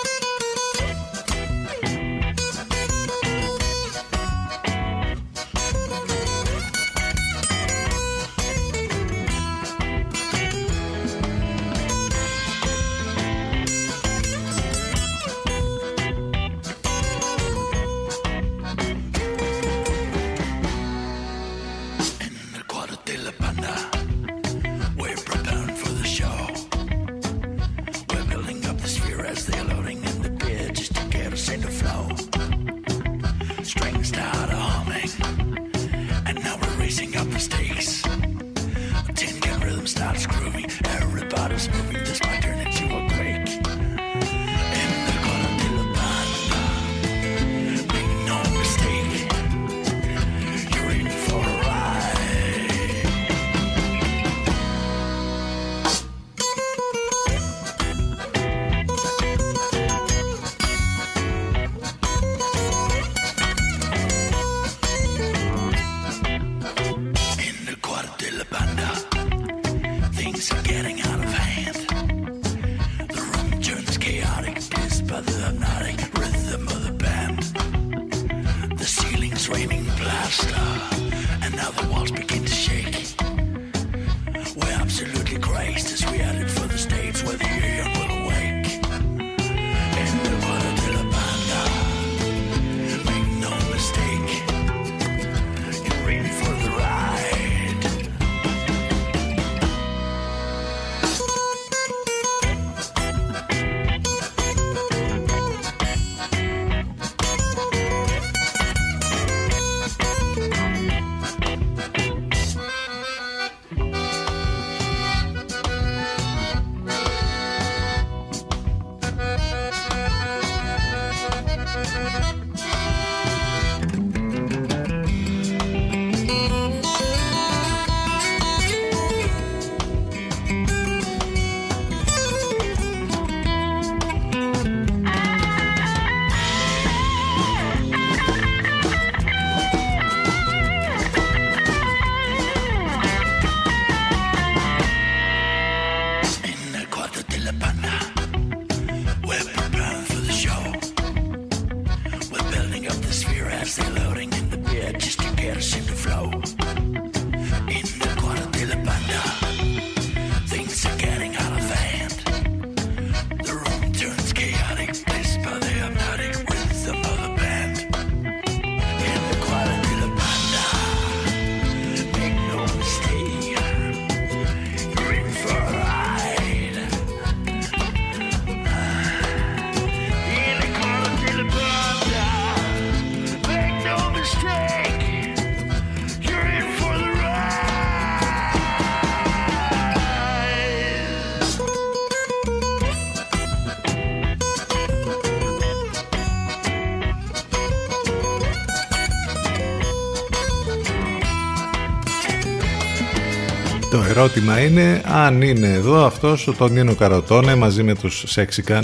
Ερώτημα 204.12 204.60
είναι 204.60 205.02
αν 205.06 205.42
είναι 205.42 205.68
εδώ 205.68 206.06
αυτός 206.06 206.48
ο 206.48 206.54
Τονίνο 206.54 206.96
Καροτόνε 206.96 207.56
μαζί 207.56 207.84
με 207.84 207.96
τους 207.96 208.24
Σέξικαν 208.28 208.84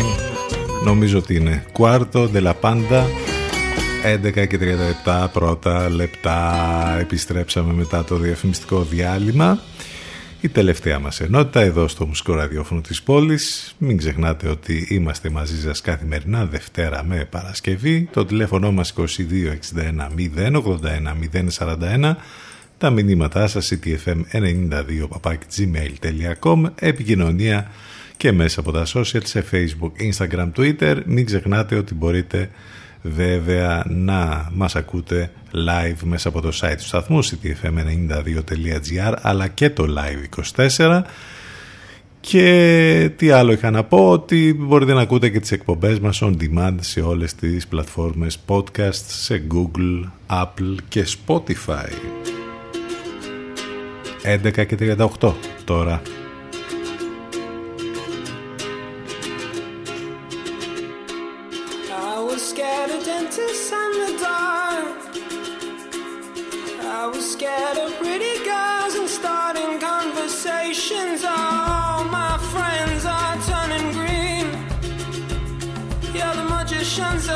νομίζω 0.84 1.18
ότι 1.18 1.36
είναι. 1.36 1.66
Κουάρτο, 1.72 2.28
Ντελαπάντα 2.28 3.06
11 4.24 4.48
και 4.48 4.60
37 5.06 5.28
πρώτα 5.34 5.90
λεπτά. 5.90 6.98
Επιστρέψαμε 7.00 7.74
μετά 7.74 8.04
το 8.04 8.16
διαφημιστικό 8.16 8.84
διάλειμμα. 8.84 9.60
Η 10.42 10.50
τελευταία 10.50 11.00
μας 11.00 11.20
ενότητα 11.20 11.62
εδώ 11.62 11.88
στο 11.88 12.06
μουσικό 12.06 12.34
ραδιόφωνο 12.34 12.82
της 12.82 13.02
πόλης. 13.02 13.76
Μην 13.78 13.98
ξεχνάτε 13.98 14.50
ότι 14.50 14.88
είμαστε 14.90 15.30
μαζί 15.30 15.62
σας 15.62 15.82
καθημερινά 15.82 16.46
Δευτέρα 16.46 17.04
με 17.04 17.28
Παρασκευή. 17.30 18.10
Το 18.14 18.26
τηλέφωνο 18.26 18.72
μας 18.72 18.94
2261 18.98 19.04
081 20.36 21.14
041 21.58 22.16
τα 22.78 22.90
μηνύματά 22.90 23.48
σας 23.48 23.74
ctfm92 23.74 25.08
gmail.com 25.58 26.64
επικοινωνία 26.76 27.72
και 28.18 28.32
μέσα 28.32 28.60
από 28.60 28.72
τα 28.72 28.86
social 28.94 29.24
σε 29.24 29.46
facebook, 29.52 29.92
instagram, 30.12 30.52
twitter 30.58 31.02
μην 31.06 31.26
ξεχνάτε 31.26 31.76
ότι 31.76 31.94
μπορείτε 31.94 32.50
βέβαια 33.02 33.86
να 33.90 34.50
μας 34.54 34.76
ακούτε 34.76 35.32
live 35.54 35.98
μέσα 36.04 36.30
από 36.30 36.42
το 36.42 36.50
site 36.62 36.76
του 36.78 36.86
σταθμού 36.86 37.24
ctfm92.gr 37.26 39.14
αλλά 39.22 39.48
και 39.48 39.70
το 39.70 39.86
live 39.98 40.42
24 40.78 41.02
Και 42.20 43.12
τι 43.16 43.30
άλλο 43.30 43.52
είχα 43.52 43.72
να 43.72 43.84
πω, 43.84 44.10
ότι 44.10 44.56
μπορείτε 44.60 44.94
να 44.94 45.02
ακούτε 45.02 45.30
και 45.30 45.40
τις 45.40 45.52
εκπομπές 45.52 46.00
μας 46.00 46.22
on 46.24 46.34
demand 46.40 46.76
σε 46.80 47.02
όλες 47.02 47.36
τις 47.36 47.68
πλατφόρμες 47.68 48.40
podcast, 48.48 49.06
σε 49.08 49.44
Google, 49.54 50.04
Apple 50.28 50.76
και 50.88 51.06
Spotify. 51.26 51.92
11 54.24 54.66
και 54.66 54.76
38 54.76 55.34
τώρα. 55.66 56.02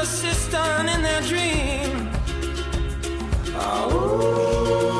assistant 0.02 0.90
in 0.90 1.02
their 1.04 1.22
dream. 1.22 2.10
Oh. 3.56 4.91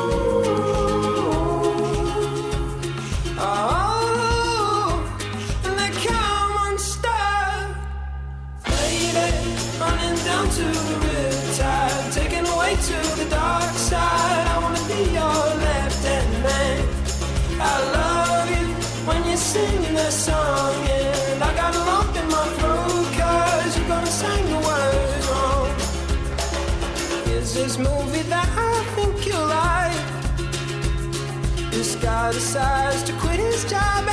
To 12.76 12.98
the 13.20 13.28
dark 13.28 13.74
side. 13.76 14.46
I 14.48 14.58
wanna 14.62 14.82
be 14.88 15.02
your 15.12 15.40
left 15.66 16.04
hand 16.04 16.32
man. 16.42 16.78
I 17.60 17.74
love 17.98 18.50
you 18.50 18.66
when 19.06 19.20
you're 19.28 19.36
singing 19.36 19.94
that 19.94 20.12
song, 20.12 20.74
and 20.88 21.42
I 21.42 21.54
got 21.54 21.74
a 21.74 21.78
lump 21.78 22.16
in 22.16 22.26
my 22.28 22.46
throat, 22.58 23.06
cause 23.20 23.76
you're 23.76 23.88
gonna 23.88 24.06
sing 24.06 24.44
the 24.54 24.60
words 24.68 25.26
wrong. 25.28 25.68
Is 27.36 27.54
this 27.54 27.76
movie 27.76 28.22
that 28.34 28.48
I 28.56 28.74
think 28.96 29.26
you 29.26 29.38
like? 29.60 30.02
This 31.70 31.94
guy 31.96 32.32
decides 32.32 33.02
to 33.04 33.12
quit 33.20 33.38
his 33.38 33.64
job 33.70 34.11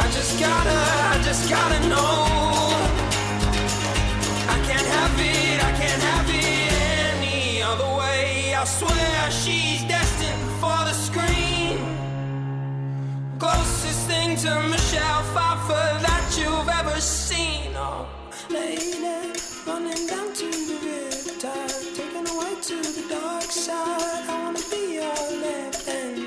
I 0.00 0.06
just 0.12 0.38
gotta, 0.38 0.78
I 1.12 1.20
just 1.24 1.48
gotta 1.48 1.88
know. 1.88 2.26
I 4.54 4.58
can't 4.68 4.88
have 4.98 5.18
it, 5.18 5.64
I 5.64 5.72
can't 5.80 6.02
have 6.02 6.28
it 6.28 6.72
any 7.16 7.62
other 7.62 7.90
way. 8.00 8.54
I 8.54 8.64
swear 8.64 9.30
she's 9.30 9.82
destined 9.84 10.50
for 10.60 10.78
the 10.88 10.92
screen. 10.92 11.78
Closest 13.38 14.08
thing 14.08 14.36
to 14.44 14.52
Michelle 14.68 15.22
Pfeiffer 15.32 15.88
that 16.06 16.36
you've 16.38 16.68
ever 16.68 17.00
seen. 17.00 17.72
Oh, 17.76 18.06
lady, 18.50 18.92
running 19.66 20.06
down 20.06 20.32
to 20.34 20.46
the 20.68 20.76
riptide, 20.84 21.96
taken 21.96 22.26
away 22.26 22.54
to 22.60 22.76
the 22.96 23.06
dark 23.08 23.42
side. 23.44 24.28
I 24.28 24.44
wanna 24.44 24.60
be 24.70 24.94
your 24.94 25.40
left 25.40 25.86
hand 25.86 26.23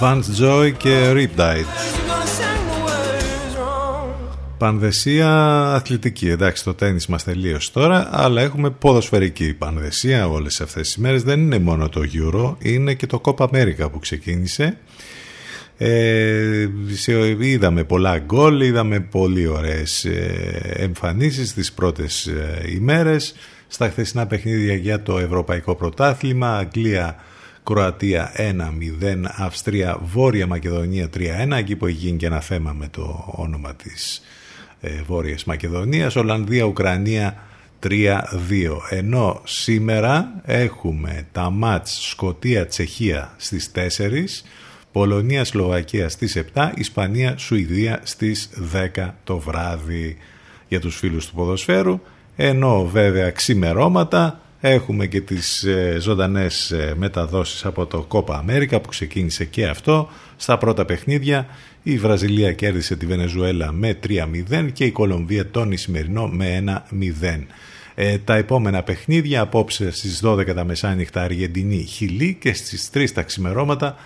Vance 0.00 0.22
Joy 0.42 0.72
και 0.76 1.12
Riptide. 1.12 1.16
you're 1.16 2.08
gonna 2.08 2.26
sing 2.38 2.62
the 2.70 2.86
words 2.86 3.56
wrong. 3.56 4.08
Πανδεσία 4.58 5.28
αθλητική. 5.74 6.28
Εντάξει, 6.28 6.64
το 6.64 6.74
τέννις 6.74 7.06
μας 7.06 7.24
τελείωσε 7.24 7.70
τώρα, 7.72 8.08
αλλά 8.12 8.42
έχουμε 8.42 8.70
ποδοσφαιρική 8.70 9.54
πανδεσία 9.54 10.28
όλες 10.28 10.60
αυτές 10.60 10.86
τις 10.86 10.96
μέρες. 10.96 11.22
Δεν 11.22 11.40
είναι 11.40 11.58
μόνο 11.58 11.88
το 11.88 12.00
Euro, 12.14 12.54
είναι 12.58 12.94
και 12.94 13.06
το 13.06 13.20
Copa 13.24 13.46
America 13.48 13.90
που 13.92 13.98
ξεκίνησε. 13.98 14.78
Ε, 15.80 16.68
σε- 16.92 17.36
είδαμε 17.40 17.84
πολλά 17.84 18.18
γκολ, 18.18 18.60
είδαμε 18.60 19.00
πολύ 19.00 19.46
ωραίες 19.46 20.04
ε, 20.04 20.60
εμφανίσεις 20.76 21.54
τις 21.54 21.72
πρώτες 21.72 22.26
ε, 22.26 22.62
ημέρες 22.74 23.34
στα 23.68 23.88
χθεσινά 23.88 24.26
παιχνίδια 24.26 24.74
για 24.74 25.02
το 25.02 25.18
Ευρωπαϊκό 25.18 25.74
Πρωτάθλημα 25.74 26.56
Αγγλία 26.56 27.16
Κροατία 27.68 28.32
1-0 28.36 28.44
Αυστρία 29.36 29.98
Βόρεια 30.02 30.46
Μακεδονία 30.46 31.08
3-1 31.16 31.50
εκεί 31.50 31.76
που 31.76 31.86
έχει 31.86 31.96
γίνει 31.96 32.16
και 32.16 32.26
ένα 32.26 32.40
θέμα 32.40 32.72
με 32.72 32.88
το 32.90 33.24
όνομα 33.36 33.74
της 33.74 34.22
ε, 34.80 35.02
Βόρειας 35.06 35.44
Μακεδονίας 35.44 36.16
Ολλανδία 36.16 36.64
Ουκρανία 36.64 37.36
3-2 37.82 37.88
ενώ 38.90 39.40
σήμερα 39.44 40.40
έχουμε 40.44 41.26
τα 41.32 41.50
μάτς 41.50 42.08
Σκοτία 42.08 42.66
Τσεχία 42.66 43.34
στις 43.36 43.70
4 43.74 43.80
Πολωνία, 44.92 45.44
Σλοβακία 45.44 46.08
στις 46.08 46.42
7, 46.54 46.70
Ισπανία, 46.74 47.36
Σουηδία 47.36 48.00
στις 48.02 48.50
10 48.96 49.14
το 49.24 49.38
βράδυ 49.38 50.16
για 50.68 50.80
τους 50.80 50.96
φίλους 50.96 51.26
του 51.26 51.34
ποδοσφαίρου. 51.34 52.00
Ενώ 52.36 52.88
βέβαια 52.92 53.30
ξημερώματα 53.30 54.40
έχουμε 54.60 55.06
και 55.06 55.20
τις 55.20 55.64
ε, 55.64 55.96
ζωντανές 56.00 56.70
ε, 56.70 56.94
μεταδόσεις 56.96 57.64
από 57.64 57.86
το 57.86 58.02
Κόπα 58.02 58.36
Αμέρικα 58.36 58.80
που 58.80 58.88
ξεκίνησε 58.88 59.44
και 59.44 59.66
αυτό. 59.66 60.08
Στα 60.36 60.58
πρώτα 60.58 60.84
παιχνίδια 60.84 61.46
η 61.82 61.98
Βραζιλία 61.98 62.52
κέρδισε 62.52 62.96
τη 62.96 63.06
Βενεζουέλα 63.06 63.72
με 63.72 63.98
3-0 64.06 64.68
και 64.72 64.84
η 64.84 64.90
Κολομβία 64.90 65.50
τον 65.50 65.72
Ισημερινό 65.72 66.26
με 66.26 66.64
1-0. 66.66 67.44
Ε, 67.94 68.18
τα 68.18 68.34
επόμενα 68.34 68.82
παιχνίδια 68.82 69.40
απόψε 69.40 69.90
στις 69.90 70.22
12 70.24 70.54
τα 70.54 70.64
μεσάνυχτα 70.64 71.22
Αργεντινή 71.22 71.84
Χιλή 71.84 72.36
και 72.40 72.52
στις 72.52 72.90
3 72.94 73.10
τα 73.14 73.22
ξημερώματα 73.22 73.96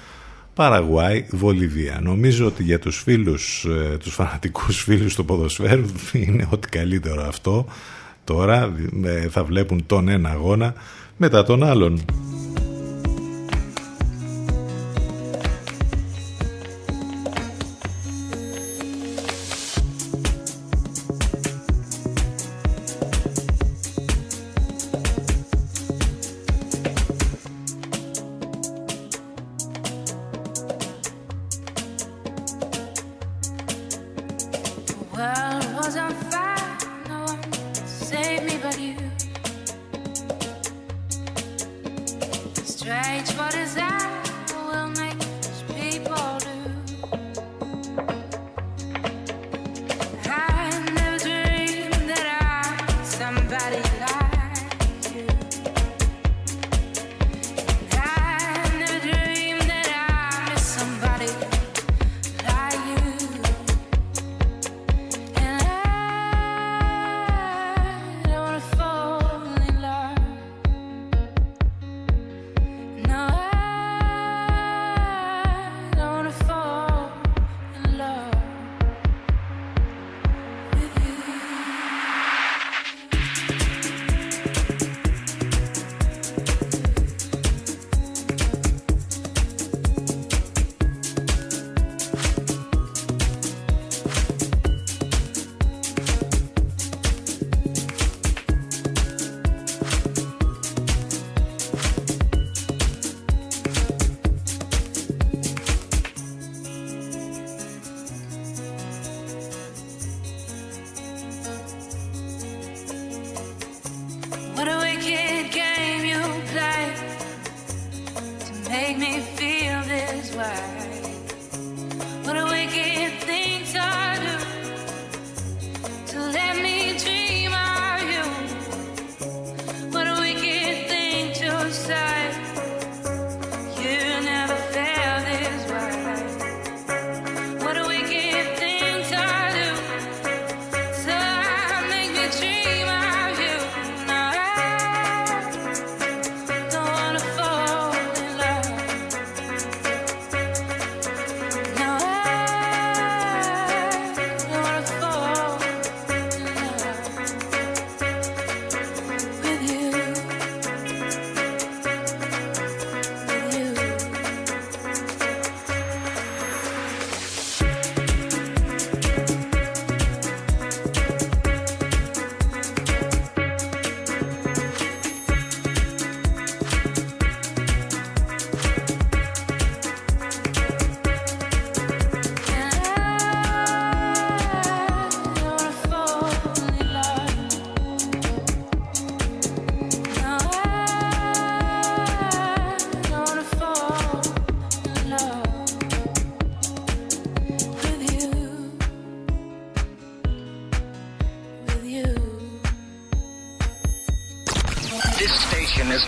Παραγουάη, 0.55 1.24
Βολιβία. 1.31 2.01
Νομίζω 2.03 2.47
ότι 2.47 2.62
για 2.62 2.79
τους 2.79 3.03
φίλους, 3.03 3.65
ε, 3.65 3.97
τους 3.97 4.15
φανατικούς 4.15 4.83
φίλους 4.83 5.15
του 5.15 5.24
ποδοσφαίρου 5.24 5.87
είναι 6.27 6.49
ότι 6.51 6.69
καλύτερο 6.69 7.23
αυτό. 7.23 7.66
Τώρα 8.24 8.73
ε, 9.05 9.28
θα 9.28 9.44
βλέπουν 9.44 9.86
τον 9.86 10.09
ένα 10.09 10.31
αγώνα 10.31 10.74
μετά 11.16 11.44
τον 11.44 11.62
άλλον. 11.62 12.01
Gente, 42.93 43.35
what 43.39 43.55
is 43.55 43.74
that? 43.74 43.91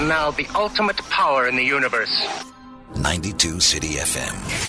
now 0.09 0.31
the 0.31 0.47
ultimate 0.55 0.99
power 1.11 1.49
in 1.49 1.57
the 1.57 1.65
universe. 1.65 2.27
92 2.97 3.61
City 3.61 3.95
FM. 3.95 4.64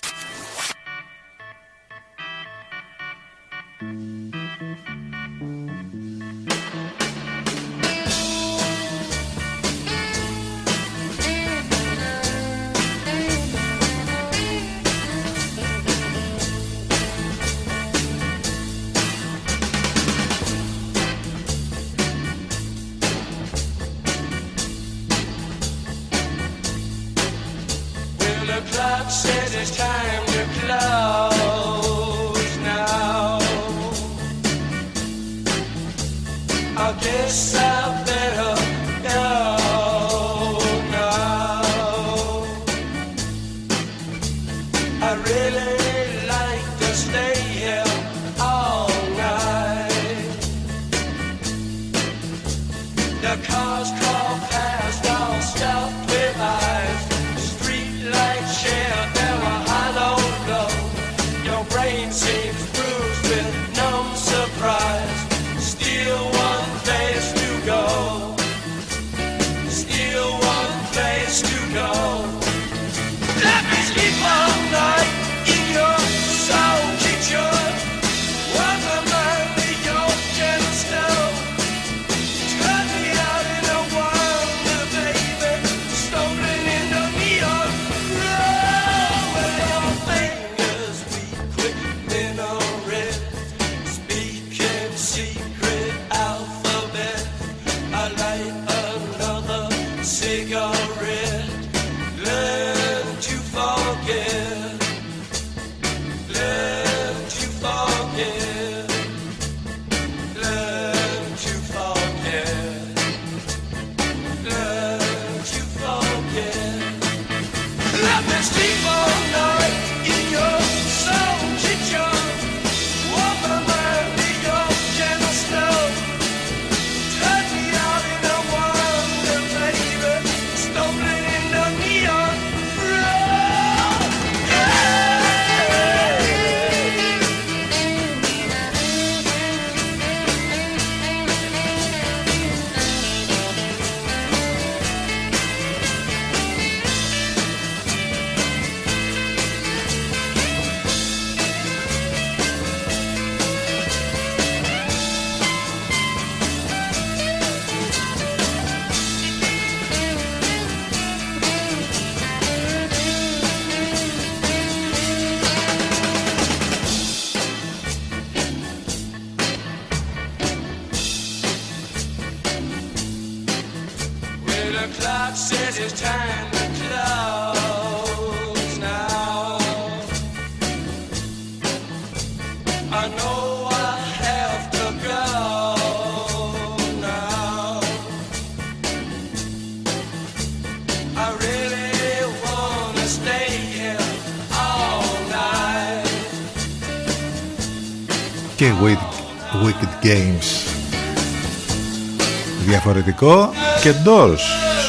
Διαφορετικό 203.19 203.51
και 203.81 203.93
Doors 204.05 204.37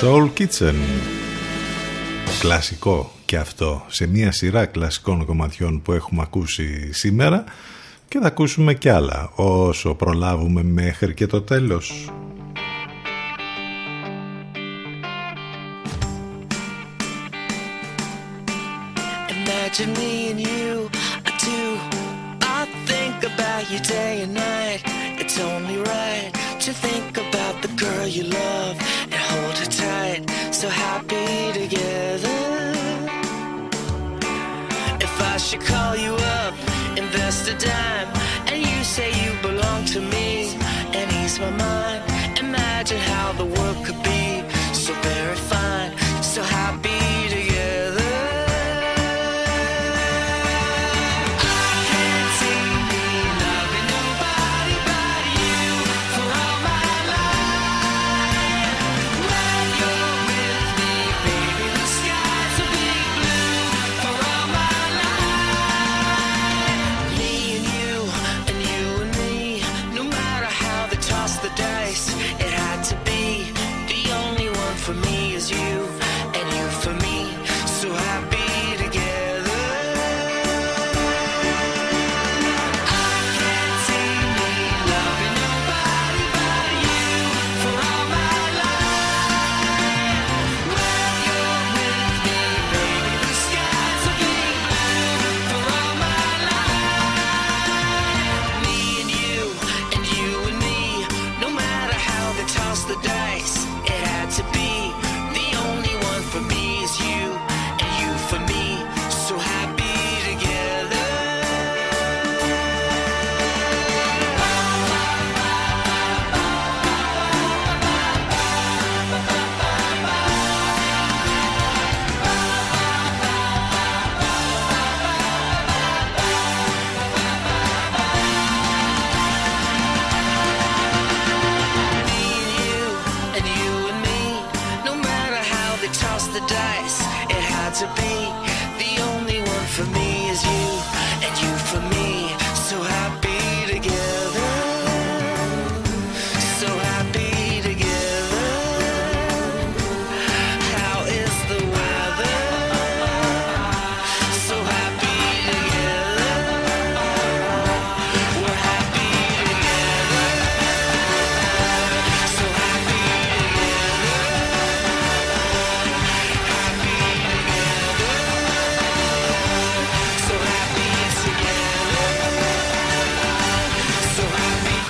Soul 0.03 0.31
Kitchen 0.39 0.75
κλασικό 2.39 3.13
και 3.25 3.37
αυτό 3.37 3.85
σε 3.87 4.07
μια 4.07 4.33
σειρά 4.33 4.67
κλασικών 4.67 5.25
κομματιών 5.25 5.83
που 5.83 5.93
έχουμε 5.93 6.23
ακούσει 6.23 6.93
σήμερα 6.93 7.45
και 8.09 8.19
θα 8.19 8.27
ακούσουμε 8.27 8.75
κι 8.75 8.89
άλλα 8.89 9.31
όσο 9.35 9.95
προλάβουμε 9.95 10.63
μέχρι 10.63 11.15
και 11.15 11.27
το 11.27 11.43
τέλος 11.43 12.11
Imagine 19.29 19.95
me 20.01 20.13
and 20.31 20.41
you, 20.49 20.71
I 21.29 21.33
do. 21.49 21.63
I 22.59 22.63
think 22.91 23.19
about 23.33 23.65
you 23.71 23.79
day 23.97 24.15
and 24.25 24.33
night. 24.33 24.81
It's 25.21 25.39
only 25.39 25.77
girl 28.07 28.15
you 28.15 28.25
love 28.25 28.77
and 29.03 29.15
hold 29.15 29.59
her 29.59 29.67
tight. 29.67 30.31
So 30.53 30.69
happy 30.69 31.53
together. 31.53 32.73
If 35.01 35.21
I 35.21 35.37
should 35.39 35.61
call 35.61 35.97
you 35.97 36.15
up, 36.15 36.55
invest 36.97 37.49
a 37.49 37.55
dime, 37.55 38.09
and 38.47 38.59
you 38.65 38.85
say 38.85 39.11
you 39.23 39.33
belong 39.43 39.85
to 39.87 40.01
me, 40.01 40.55
and 40.95 41.13
ease 41.21 41.39
my 41.39 41.51
mind. 41.51 42.03
Imagine 42.39 42.99
how 42.99 43.33
the 43.33 43.45
world 43.45 43.85
could 43.85 44.03
be 44.03 44.26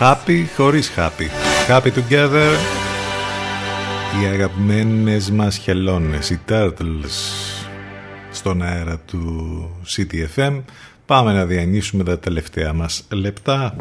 Happy 0.01 0.45
χωρίς 0.57 0.93
happy 0.97 1.29
Happy 1.69 1.91
together. 1.91 2.53
Οι 4.21 4.27
αγαπημένες 4.27 5.31
μας 5.31 5.57
χελώνες 5.57 6.31
Οι 6.31 6.41
Turtles 6.49 7.17
Στον 8.31 8.63
αέρα 8.63 8.99
του 8.99 9.71
CTFM 9.87 10.63
Πάμε 11.07 11.33
να 11.33 11.45
διανύσουμε 11.45 12.05
τα 12.05 12.19
τελευταία 12.19 12.73
μας 12.73 13.05
λεπτά 13.11 13.77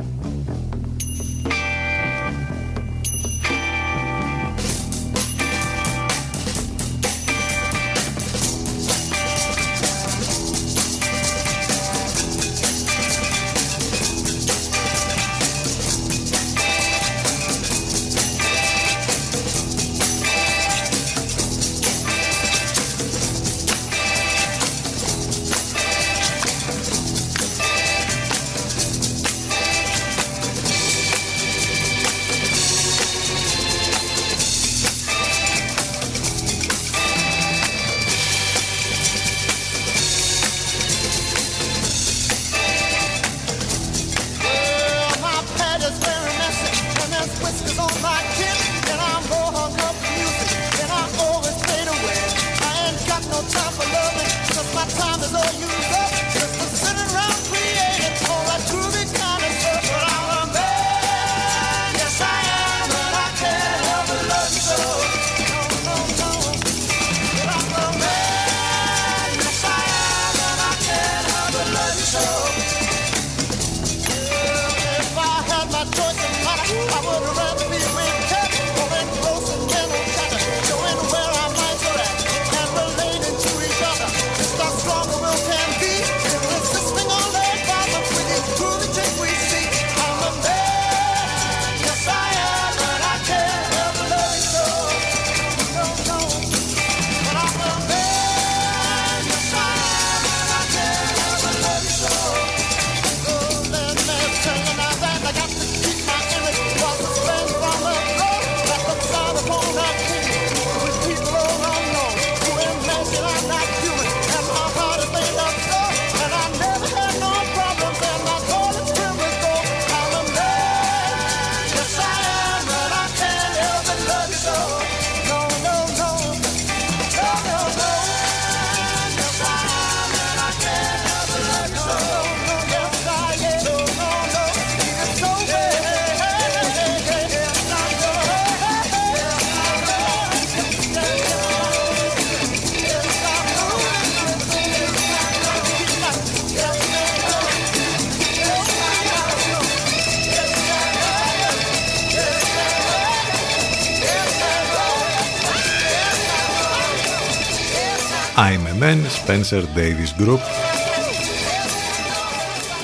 Spencer 159.27 159.61
Davis 159.61 160.21
Group. 160.21 160.39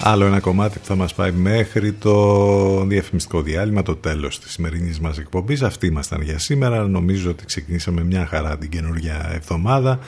Άλλο 0.04 0.26
ένα 0.26 0.40
κομμάτι 0.40 0.80
που 0.80 0.86
θα 0.86 0.96
μας 0.96 1.14
πάει 1.14 1.32
μέχρι 1.32 1.94
το 1.94 2.86
διαφημιστικό 2.86 3.42
διάλειμμα, 3.42 3.84
το 3.84 3.96
τέλος 3.96 4.40
της 4.40 4.52
σημερινής 4.52 5.00
μας 5.00 5.18
εκπομπής. 5.18 5.62
Αυτοί 5.62 5.88
ήμασταν 5.88 6.22
για 6.22 6.40
σήμερα. 6.40 6.88
Νομίζω 6.88 7.30
ότι 7.30 7.46
ξεκινήσαμε 7.46 8.04
μια 8.04 8.26
χαρά 8.26 8.58
την 8.58 8.70
καινούργια 8.70 9.32
εβδομάδα. 9.34 10.00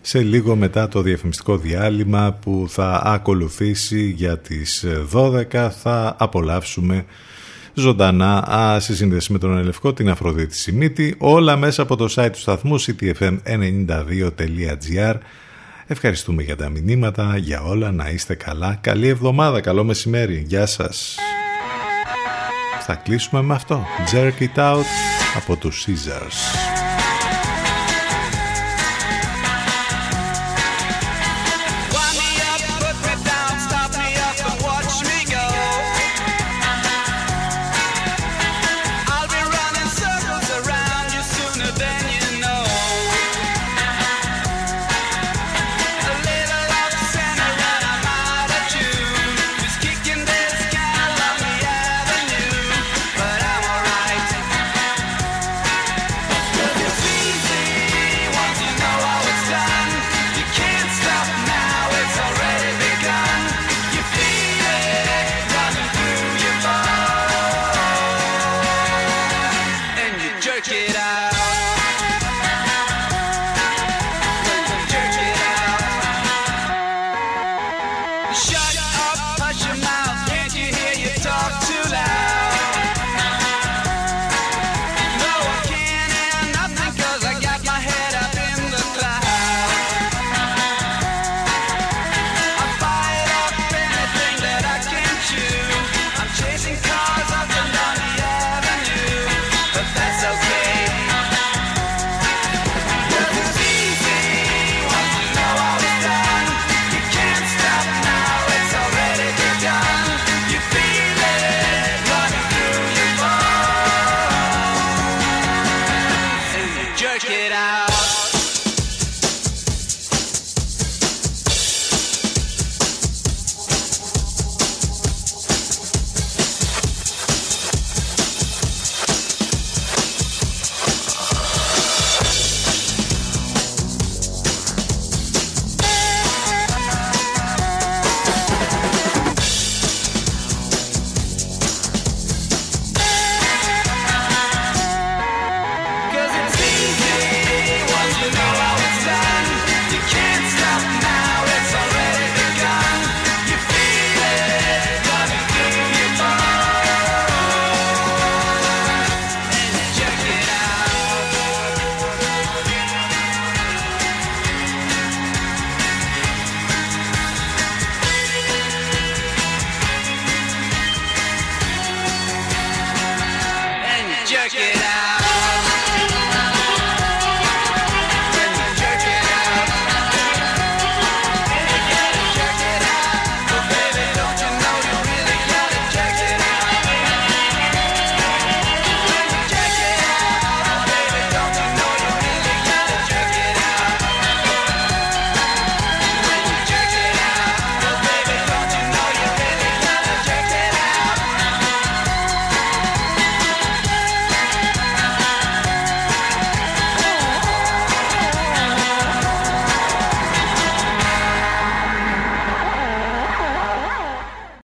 Σε 0.00 0.22
λίγο 0.22 0.56
μετά 0.56 0.88
το 0.88 1.02
διαφημιστικό 1.02 1.56
διάλειμμα 1.56 2.38
που 2.40 2.66
θα 2.68 3.02
ακολουθήσει 3.04 4.14
για 4.16 4.38
τις 4.38 4.84
12 5.12 5.70
θα 5.82 6.16
απολαύσουμε 6.18 7.04
ζωντανά 7.74 8.50
α, 8.50 8.80
σε 8.80 8.94
σύνδεση 8.94 9.32
με 9.32 9.38
τον 9.38 9.58
Ελευκό, 9.58 9.92
την 9.92 10.10
Αφροδίτη 10.10 10.56
Σιμίτη, 10.56 11.14
όλα 11.18 11.56
μέσα 11.56 11.82
από 11.82 11.96
το 11.96 12.14
site 12.16 12.30
του 12.32 12.38
σταθμού 12.38 12.80
ctfm92.gr. 12.80 15.14
Ευχαριστούμε 15.90 16.42
για 16.42 16.56
τα 16.56 16.68
μηνύματα, 16.68 17.36
για 17.36 17.62
όλα, 17.62 17.92
να 17.92 18.08
είστε 18.10 18.34
καλά. 18.34 18.78
Καλή 18.80 19.08
εβδομάδα, 19.08 19.60
καλό 19.60 19.84
μεσημέρι. 19.84 20.44
Γεια 20.46 20.66
σας. 20.66 21.18
Θα 22.80 22.94
κλείσουμε 22.94 23.42
με 23.42 23.54
αυτό. 23.54 23.84
Jerk 24.12 24.40
it 24.40 24.58
out 24.58 24.84
από 25.36 25.56
τους 25.56 25.86
Caesars. 25.86 26.67